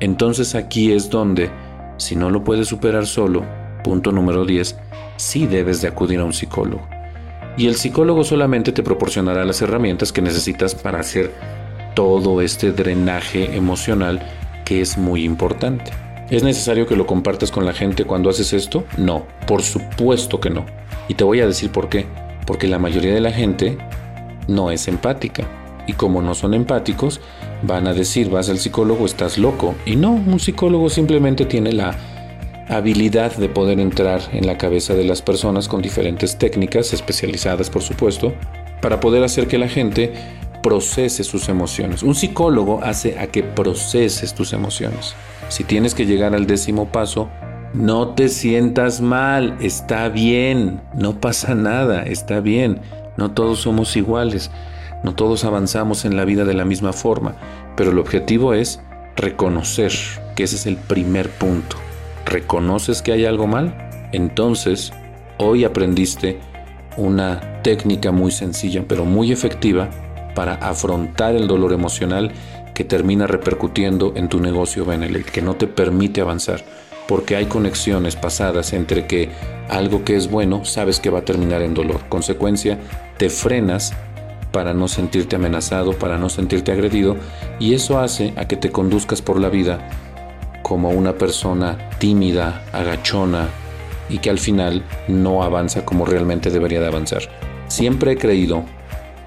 [0.00, 1.50] Entonces aquí es donde,
[1.96, 3.44] si no lo puedes superar solo,
[3.84, 4.76] punto número 10,
[5.16, 6.86] sí debes de acudir a un psicólogo.
[7.56, 11.32] Y el psicólogo solamente te proporcionará las herramientas que necesitas para hacer
[11.94, 14.20] todo este drenaje emocional
[14.64, 15.92] que es muy importante.
[16.28, 18.84] ¿Es necesario que lo compartas con la gente cuando haces esto?
[18.98, 20.66] No, por supuesto que no.
[21.08, 22.06] Y te voy a decir por qué.
[22.46, 23.76] Porque la mayoría de la gente
[24.48, 25.44] no es empática.
[25.86, 27.20] Y como no son empáticos,
[27.62, 29.74] van a decir, vas al psicólogo, estás loco.
[29.84, 31.96] Y no, un psicólogo simplemente tiene la
[32.68, 37.82] habilidad de poder entrar en la cabeza de las personas con diferentes técnicas, especializadas por
[37.82, 38.32] supuesto,
[38.80, 40.12] para poder hacer que la gente
[40.62, 42.02] procese sus emociones.
[42.02, 45.14] Un psicólogo hace a que proceses tus emociones.
[45.48, 47.28] Si tienes que llegar al décimo paso,
[47.76, 52.80] no te sientas mal, está bien, no pasa nada, está bien.
[53.18, 54.50] No todos somos iguales,
[55.02, 57.34] no todos avanzamos en la vida de la misma forma,
[57.76, 58.80] pero el objetivo es
[59.14, 59.92] reconocer
[60.34, 61.76] que ese es el primer punto.
[62.24, 64.08] ¿Reconoces que hay algo mal?
[64.12, 64.92] Entonces,
[65.38, 66.38] hoy aprendiste
[66.96, 69.90] una técnica muy sencilla pero muy efectiva
[70.34, 72.32] para afrontar el dolor emocional
[72.74, 76.62] que termina repercutiendo en tu negocio Benelete, que no te permite avanzar,
[77.08, 79.30] porque hay conexiones pasadas entre que
[79.68, 82.00] algo que es bueno sabes que va a terminar en dolor.
[82.08, 82.78] Consecuencia,
[83.18, 83.92] te frenas
[84.52, 87.16] para no sentirte amenazado, para no sentirte agredido,
[87.58, 89.88] y eso hace a que te conduzcas por la vida
[90.62, 93.48] como una persona tímida, agachona,
[94.08, 97.22] y que al final no avanza como realmente debería de avanzar.
[97.68, 98.64] Siempre he creído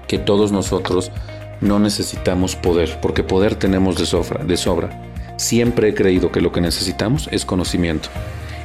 [0.08, 1.12] que todos nosotros
[1.60, 5.09] no necesitamos poder, porque poder tenemos de sobra, de sobra.
[5.40, 8.10] Siempre he creído que lo que necesitamos es conocimiento.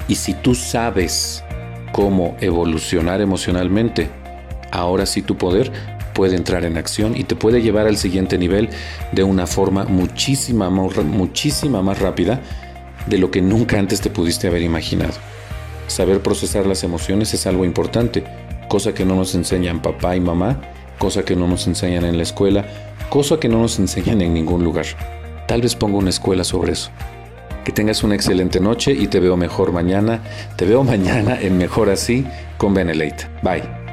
[0.09, 1.41] Y si tú sabes
[1.93, 4.09] cómo evolucionar emocionalmente,
[4.71, 5.71] ahora sí tu poder
[6.13, 8.67] puede entrar en acción y te puede llevar al siguiente nivel
[9.13, 12.41] de una forma muchísima, más rápida
[13.05, 15.13] de lo que nunca antes te pudiste haber imaginado.
[15.87, 18.25] Saber procesar las emociones es algo importante,
[18.67, 20.59] cosa que no nos enseñan papá y mamá
[20.97, 22.65] cosa que no nos enseñan en la escuela,
[23.09, 24.85] cosa que no nos enseñan en ningún lugar.
[25.47, 26.89] Tal vez ponga una escuela sobre eso.
[27.63, 30.21] Que tengas una excelente noche y te veo mejor mañana.
[30.55, 32.25] Te veo mañana en Mejor Así
[32.57, 33.27] con Benelete.
[33.41, 33.85] Bye.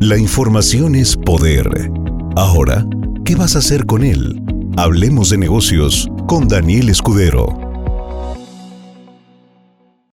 [0.00, 1.66] La información es poder.
[2.36, 2.84] Ahora,
[3.24, 4.38] ¿qué vas a hacer con él?
[4.76, 7.63] Hablemos de negocios con Daniel Escudero.